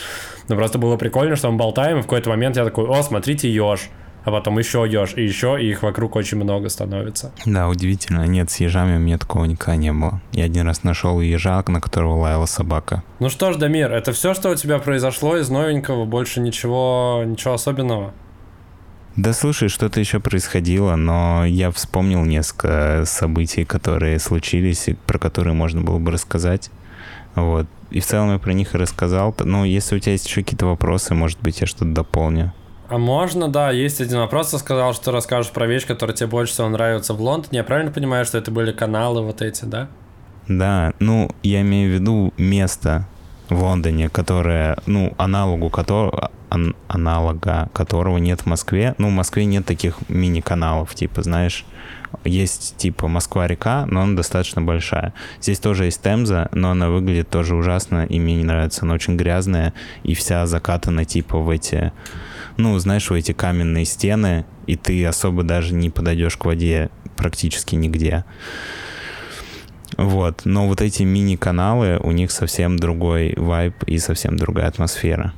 Но 0.47 0.55
просто 0.55 0.77
было 0.77 0.95
прикольно, 0.95 1.35
что 1.35 1.51
мы 1.51 1.57
болтаем, 1.57 1.97
и 1.97 2.01
в 2.01 2.03
какой-то 2.03 2.29
момент 2.29 2.55
я 2.55 2.63
такой, 2.63 2.87
о, 2.87 3.01
смотрите, 3.03 3.51
еж. 3.51 3.89
А 4.27 4.31
потом 4.31 4.59
еще 4.59 4.85
еж, 4.85 5.13
и 5.15 5.23
еще, 5.23 5.57
и 5.57 5.69
их 5.69 5.83
вокруг 5.83 6.17
очень 6.17 6.37
много 6.37 6.67
становится. 6.67 7.31
Да, 7.45 7.69
удивительно. 7.69 8.27
Нет, 8.27 8.51
с 8.51 8.57
ежами 8.57 8.97
у 8.97 8.99
меня 8.99 9.17
такого 9.17 9.45
никогда 9.45 9.77
не 9.77 9.93
было. 9.93 10.19
Я 10.33 10.43
один 10.43 10.67
раз 10.67 10.83
нашел 10.83 11.21
ежа, 11.21 11.63
на 11.65 11.79
которого 11.79 12.17
лаяла 12.17 12.45
собака. 12.45 13.03
Ну 13.19 13.29
что 13.29 13.53
ж, 13.53 13.55
Дамир, 13.55 13.89
это 13.93 14.11
все, 14.11 14.33
что 14.33 14.49
у 14.49 14.55
тебя 14.55 14.79
произошло 14.79 15.37
из 15.37 15.49
новенького, 15.49 16.03
больше 16.03 16.41
ничего, 16.41 17.23
ничего 17.25 17.53
особенного. 17.53 18.13
Да 19.15 19.31
слушай, 19.31 19.69
что-то 19.69 20.01
еще 20.01 20.19
происходило, 20.19 20.97
но 20.97 21.45
я 21.45 21.71
вспомнил 21.71 22.25
несколько 22.25 23.03
событий, 23.05 23.63
которые 23.63 24.19
случились, 24.19 24.89
и 24.89 24.95
про 24.95 25.19
которые 25.19 25.53
можно 25.53 25.79
было 25.79 25.99
бы 25.99 26.11
рассказать. 26.11 26.69
Вот. 27.35 27.65
И 27.91 28.01
в 28.01 28.05
целом 28.05 28.33
я 28.33 28.39
про 28.39 28.51
них 28.51 28.75
и 28.75 28.77
рассказал. 28.77 29.33
Ну, 29.39 29.63
если 29.63 29.95
у 29.95 29.99
тебя 29.99 30.11
есть 30.11 30.27
еще 30.27 30.43
какие-то 30.43 30.65
вопросы, 30.65 31.13
может 31.13 31.39
быть, 31.39 31.61
я 31.61 31.65
что-то 31.65 31.85
дополню. 31.85 32.51
А 32.89 32.97
можно, 32.97 33.49
да, 33.49 33.71
есть 33.71 33.99
один 33.99 34.19
вопрос. 34.19 34.51
Ты 34.51 34.59
сказал, 34.59 34.93
что 34.93 35.11
расскажешь 35.11 35.51
про 35.51 35.67
вещь, 35.67 35.85
которая 35.85 36.15
тебе 36.15 36.27
больше 36.27 36.53
всего 36.53 36.69
нравится 36.69 37.13
в 37.13 37.21
Лондоне. 37.21 37.57
Я 37.59 37.63
правильно 37.63 37.91
понимаю, 37.91 38.25
что 38.25 38.37
это 38.37 38.49
были 38.49 38.71
каналы 38.71 39.21
вот 39.21 39.41
эти, 39.41 39.65
да? 39.65 39.89
Да, 40.47 40.93
ну, 40.99 41.29
я 41.43 41.61
имею 41.61 41.91
в 41.91 41.93
виду 41.93 42.33
место 42.37 43.05
в 43.49 43.61
Лондоне, 43.61 44.07
которое, 44.09 44.77
ну, 44.85 45.13
аналогу 45.17 45.69
которого, 45.69 46.31
ан- 46.49 46.75
аналога 46.87 47.69
которого 47.73 48.17
нет 48.17 48.41
в 48.41 48.45
Москве. 48.45 48.95
Ну, 48.97 49.09
в 49.09 49.11
Москве 49.11 49.43
нет 49.43 49.65
таких 49.65 49.97
мини-каналов, 50.07 50.95
типа, 50.95 51.23
знаешь, 51.23 51.65
есть 52.23 52.77
типа 52.77 53.07
Москва-река, 53.09 53.85
но 53.87 54.01
она 54.01 54.15
достаточно 54.15 54.61
большая. 54.61 55.13
Здесь 55.41 55.59
тоже 55.59 55.85
есть 55.85 56.01
Темза, 56.01 56.49
но 56.53 56.71
она 56.71 56.89
выглядит 56.89 57.29
тоже 57.29 57.55
ужасно, 57.55 58.05
и 58.05 58.19
мне 58.19 58.35
не 58.35 58.43
нравится. 58.43 58.85
Она 58.85 58.93
очень 58.93 59.17
грязная 59.17 59.73
и 60.03 60.13
вся 60.13 60.45
закатана 60.45 61.03
типа 61.05 61.37
в 61.39 61.49
эти, 61.49 61.91
ну, 62.57 62.77
знаешь, 62.79 63.09
в 63.09 63.13
эти 63.13 63.31
каменные 63.31 63.85
стены, 63.85 64.45
и 64.65 64.75
ты 64.75 65.05
особо 65.05 65.43
даже 65.43 65.73
не 65.73 65.89
подойдешь 65.89 66.37
к 66.37 66.45
воде 66.45 66.89
практически 67.15 67.75
нигде. 67.75 68.25
Вот, 69.97 70.41
но 70.45 70.67
вот 70.67 70.81
эти 70.81 71.03
мини-каналы, 71.03 71.97
у 72.03 72.11
них 72.11 72.31
совсем 72.31 72.77
другой 72.77 73.33
вайб 73.37 73.83
и 73.83 73.97
совсем 73.99 74.37
другая 74.37 74.67
атмосфера. 74.67 75.33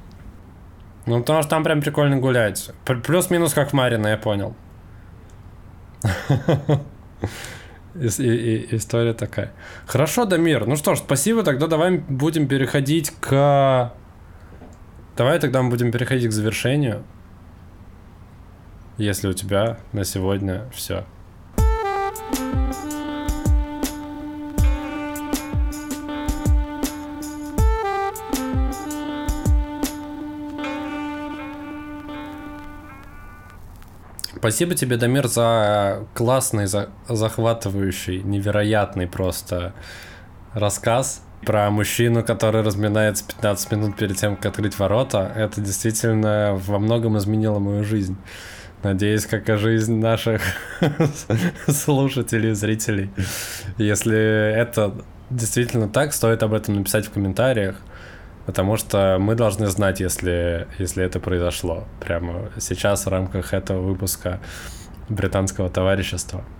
Ну, 1.05 1.19
потому 1.21 1.41
что 1.41 1.49
там 1.51 1.63
прям 1.63 1.81
прикольно 1.81 2.17
гулять. 2.17 2.71
П- 2.85 2.95
Плюс-минус 2.95 3.53
как 3.53 3.69
в 3.69 3.73
Марино, 3.73 4.07
я 4.07 4.17
понял. 4.17 4.55
История 7.95 9.13
такая. 9.13 9.51
Хорошо, 9.85 10.25
Дамир. 10.25 10.65
Ну 10.65 10.75
что 10.75 10.95
ж, 10.95 10.99
спасибо. 10.99 11.43
Тогда 11.43 11.67
давай 11.67 11.97
будем 11.97 12.47
переходить 12.47 13.11
к... 13.19 13.93
Давай 15.19 15.37
тогда 15.37 15.61
мы 15.61 15.69
будем 15.69 15.91
переходить 15.91 16.29
к 16.29 16.31
завершению. 16.31 17.03
Если 18.97 19.27
у 19.27 19.33
тебя 19.33 19.77
на 19.91 20.05
сегодня 20.05 20.63
все. 20.73 21.03
Спасибо 34.37 34.73
тебе, 34.73 34.95
Дамир, 34.95 35.27
за 35.27 36.05
классный, 36.13 36.67
за 36.67 36.91
захватывающий, 37.09 38.21
невероятный 38.23 39.07
просто 39.07 39.73
рассказ 40.53 41.21
про 41.45 41.69
мужчину, 41.69 42.23
который 42.23 42.61
разминается 42.61 43.25
15 43.25 43.71
минут 43.71 43.97
перед 43.97 44.17
тем, 44.17 44.35
как 44.35 44.47
открыть 44.47 44.77
ворота. 44.77 45.31
Это 45.35 45.61
действительно 45.61 46.55
во 46.55 46.79
многом 46.79 47.17
изменило 47.17 47.59
мою 47.59 47.83
жизнь. 47.83 48.17
Надеюсь, 48.83 49.25
как 49.25 49.49
и 49.49 49.55
жизнь 49.55 49.99
наших 49.99 50.41
слушателей, 51.67 52.53
зрителей. 52.53 53.09
Если 53.77 54.17
это 54.17 54.93
действительно 55.29 55.89
так, 55.89 56.13
стоит 56.13 56.43
об 56.43 56.53
этом 56.53 56.75
написать 56.75 57.07
в 57.07 57.11
комментариях. 57.11 57.75
Потому 58.45 58.77
что 58.77 59.17
мы 59.19 59.35
должны 59.35 59.67
знать, 59.67 59.99
если, 59.99 60.67
если 60.79 61.03
это 61.03 61.19
произошло. 61.19 61.85
Прямо 61.99 62.49
сейчас 62.59 63.05
в 63.05 63.09
рамках 63.09 63.53
этого 63.53 63.81
выпуска 63.81 64.39
британского 65.07 65.69
товарищества. 65.69 66.43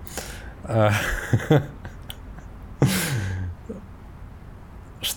А, 0.72 0.92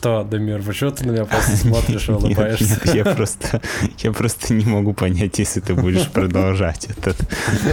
Что, 0.03 0.25
Дамир, 0.25 0.61
почему 0.63 0.91
ты 0.91 1.07
на 1.07 1.13
меня 1.13 1.25
просто 1.27 1.57
смотришь 1.57 2.09
и 2.09 2.11
Нет, 2.11 2.23
улыбаешься? 2.25 2.81
нет, 2.87 2.93
я 2.93 3.05
просто, 3.05 3.63
я 3.99 4.11
просто 4.11 4.53
не 4.53 4.65
могу 4.65 4.95
понять, 4.95 5.39
если 5.39 5.61
ты 5.61 5.75
будешь 5.75 6.11
продолжать 6.11 6.87
этот 6.87 7.17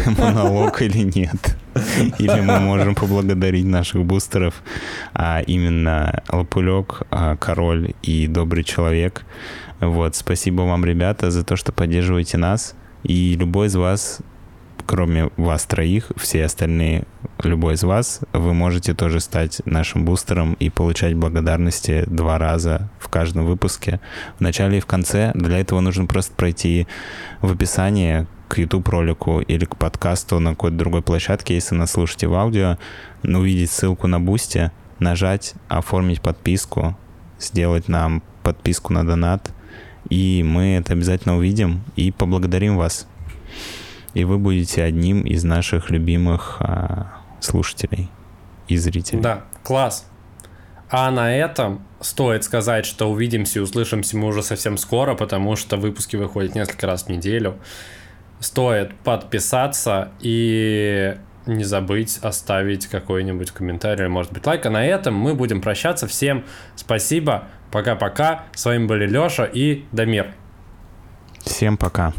монолог 0.06 0.80
или 0.84 1.00
нет. 1.00 1.58
Или 2.20 2.40
мы 2.42 2.60
можем 2.60 2.94
поблагодарить 2.94 3.66
наших 3.66 4.06
бустеров, 4.06 4.62
а 5.16 5.42
именно 5.42 6.22
Лапулек, 6.32 7.02
а, 7.10 7.36
Король 7.36 7.96
и 8.04 8.28
Добрый 8.28 8.64
Человек. 8.64 9.26
Вот, 9.80 10.16
спасибо 10.16 10.62
вам, 10.62 10.86
ребята, 10.86 11.32
за 11.32 11.44
то, 11.44 11.56
что 11.56 11.72
поддерживаете 11.72 12.38
нас. 12.38 12.76
И 13.02 13.38
любой 13.40 13.70
из 13.70 13.76
вас, 13.76 14.20
кроме 14.90 15.30
вас 15.38 15.66
троих, 15.66 16.12
все 16.18 16.44
остальные, 16.44 17.04
любой 17.44 17.76
из 17.76 17.84
вас, 17.84 18.22
вы 18.34 18.56
можете 18.56 18.96
тоже 18.96 19.20
стать 19.20 19.62
нашим 19.66 20.04
бустером 20.04 20.56
и 20.56 20.72
получать 20.72 21.14
благодарности 21.14 22.06
два 22.08 22.40
раза 22.40 22.90
в 22.98 23.08
каждом 23.08 23.46
выпуске, 23.46 24.00
в 24.40 24.42
начале 24.42 24.80
и 24.80 24.82
в 24.82 24.88
конце. 24.88 25.32
Для 25.36 25.60
этого 25.60 25.80
нужно 25.82 26.08
просто 26.08 26.34
пройти 26.34 26.88
в 27.40 27.52
описании 27.52 28.26
к 28.48 28.58
YouTube 28.58 28.88
ролику 28.90 29.42
или 29.42 29.64
к 29.66 29.78
подкасту 29.78 30.40
на 30.40 30.52
какой-то 30.56 30.78
другой 30.78 31.04
площадке, 31.04 31.54
если 31.54 31.76
нас 31.76 31.92
слушаете 31.92 32.26
в 32.26 32.34
аудио, 32.34 32.80
увидеть 33.22 33.70
ссылку 33.70 34.08
на 34.08 34.20
Boosty, 34.20 34.72
нажать, 34.98 35.54
оформить 35.68 36.24
подписку, 36.24 36.98
сделать 37.40 37.90
нам 37.90 38.24
подписку 38.42 38.92
на 38.92 39.06
донат, 39.06 39.52
и 40.10 40.42
мы 40.44 40.78
это 40.78 40.94
обязательно 40.94 41.38
увидим 41.38 41.84
и 41.96 42.12
поблагодарим 42.12 42.76
вас. 42.76 43.08
И 44.14 44.24
вы 44.24 44.38
будете 44.38 44.84
одним 44.84 45.22
из 45.22 45.44
наших 45.44 45.90
любимых 45.90 46.58
а, 46.60 47.14
слушателей 47.40 48.10
и 48.68 48.78
зрителей. 48.78 49.22
Да, 49.22 49.46
класс. 49.64 50.08
А 50.90 51.12
на 51.12 51.36
этом 51.36 51.86
стоит 52.02 52.44
сказать, 52.44 52.86
что 52.86 53.12
увидимся 53.12 53.60
и 53.60 53.62
услышимся 53.62 54.18
мы 54.18 54.28
уже 54.28 54.42
совсем 54.42 54.78
скоро, 54.78 55.14
потому 55.14 55.56
что 55.56 55.78
выпуски 55.78 56.16
выходят 56.16 56.56
несколько 56.56 56.88
раз 56.88 57.04
в 57.04 57.10
неделю. 57.10 57.60
Стоит 58.40 58.96
подписаться 58.96 60.12
и 60.20 61.16
не 61.46 61.64
забыть 61.64 62.20
оставить 62.22 62.88
какой-нибудь 62.88 63.52
комментарий, 63.52 64.08
может 64.08 64.32
быть, 64.32 64.46
лайк. 64.46 64.66
А 64.66 64.70
на 64.70 64.86
этом 64.86 65.16
мы 65.16 65.36
будем 65.36 65.62
прощаться. 65.62 66.08
Всем 66.08 66.46
спасибо. 66.76 67.46
Пока-пока. 67.72 68.46
С 68.54 68.66
вами 68.66 68.86
были 68.86 69.06
Леша 69.06 69.46
и 69.46 69.84
Дамир. 69.92 70.34
Всем 71.44 71.78
пока. 71.78 72.14